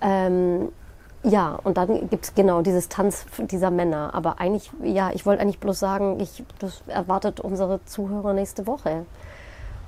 Ähm, 0.01 0.71
ja, 1.23 1.59
und 1.65 1.77
dann 1.77 2.09
gibt 2.09 2.25
es 2.27 2.35
genau 2.35 2.63
dieses 2.63 2.89
Tanz 2.89 3.27
dieser 3.39 3.71
Männer. 3.71 4.15
Aber 4.15 4.39
eigentlich, 4.41 4.71
ja, 4.83 5.11
ich 5.13 5.27
wollte 5.27 5.43
eigentlich 5.43 5.59
bloß 5.59 5.79
sagen, 5.79 6.21
ich, 6.21 6.45
das 6.59 6.83
erwartet 6.87 7.41
unsere 7.41 7.85
Zuhörer 7.85 8.33
nächste 8.33 8.67
Woche. 8.67 9.07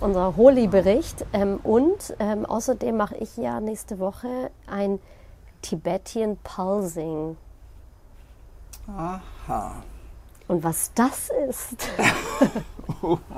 Unser 0.00 0.36
Holi-Bericht. 0.36 1.24
Ähm, 1.32 1.60
und 1.62 2.14
ähm, 2.18 2.44
außerdem 2.44 2.96
mache 2.96 3.16
ich 3.16 3.36
ja 3.36 3.60
nächste 3.60 3.98
Woche 3.98 4.50
ein 4.66 4.98
Tibetan 5.62 6.36
Pulsing. 6.42 7.36
Aha. 8.88 9.76
Und 10.48 10.64
was 10.64 10.92
das 10.94 11.30
ist, 11.48 11.88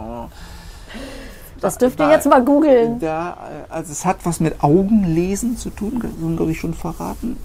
das 1.60 1.78
dürft 1.78 2.00
ihr 2.00 2.10
jetzt 2.10 2.26
mal 2.26 2.44
googeln. 2.44 2.98
Da, 2.98 3.32
äh, 3.68 3.72
also 3.72 3.92
es 3.92 4.04
hat 4.04 4.24
was 4.24 4.40
mit 4.40 4.62
Augenlesen 4.62 5.56
zu 5.56 5.70
tun, 5.70 6.02
so 6.20 6.28
glaube 6.36 6.52
ich 6.52 6.60
schon 6.60 6.74
verraten. 6.74 7.36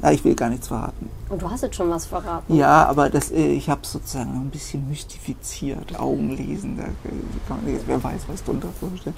Na, 0.00 0.12
ich 0.12 0.24
will 0.24 0.34
gar 0.34 0.48
nichts 0.48 0.68
verraten. 0.68 1.10
Und 1.28 1.42
du 1.42 1.50
hast 1.50 1.62
jetzt 1.62 1.76
schon 1.76 1.90
was 1.90 2.06
verraten. 2.06 2.54
Ja, 2.54 2.86
aber 2.86 3.10
das, 3.10 3.30
äh, 3.30 3.48
ich 3.48 3.68
habe 3.68 3.80
sozusagen 3.84 4.30
ein 4.30 4.50
bisschen 4.50 4.88
mystifiziert. 4.88 5.98
Augenlesen, 5.98 6.76
da 6.76 6.84
äh, 6.84 6.86
kann 7.48 7.62
man 7.62 7.72
jetzt, 7.72 7.86
wer 7.86 8.02
weiß, 8.02 8.22
was 8.28 8.44
drunter 8.44 8.68
vorstellen. 8.80 9.16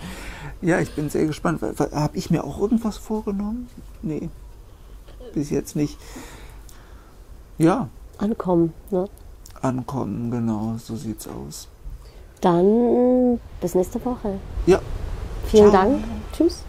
Ja, 0.62 0.80
ich 0.80 0.94
bin 0.94 1.10
sehr 1.10 1.26
gespannt. 1.26 1.60
Habe 1.62 2.16
ich 2.16 2.30
mir 2.30 2.44
auch 2.44 2.60
irgendwas 2.60 2.96
vorgenommen? 2.96 3.68
Nee, 4.02 4.28
bis 5.34 5.50
jetzt 5.50 5.76
nicht. 5.76 5.98
Ja, 7.58 7.88
Ankommen. 8.18 8.72
Ne? 8.90 9.08
ankommen, 9.62 10.30
genau, 10.30 10.76
so 10.78 10.96
sieht's 10.96 11.28
aus. 11.28 11.68
Dann 12.40 13.40
bis 13.60 13.74
nächste 13.74 14.04
Woche. 14.04 14.34
Ja, 14.66 14.80
Vielen 15.46 15.70
Ciao. 15.70 15.82
Dank. 15.82 16.04
Tschüss. 16.32 16.64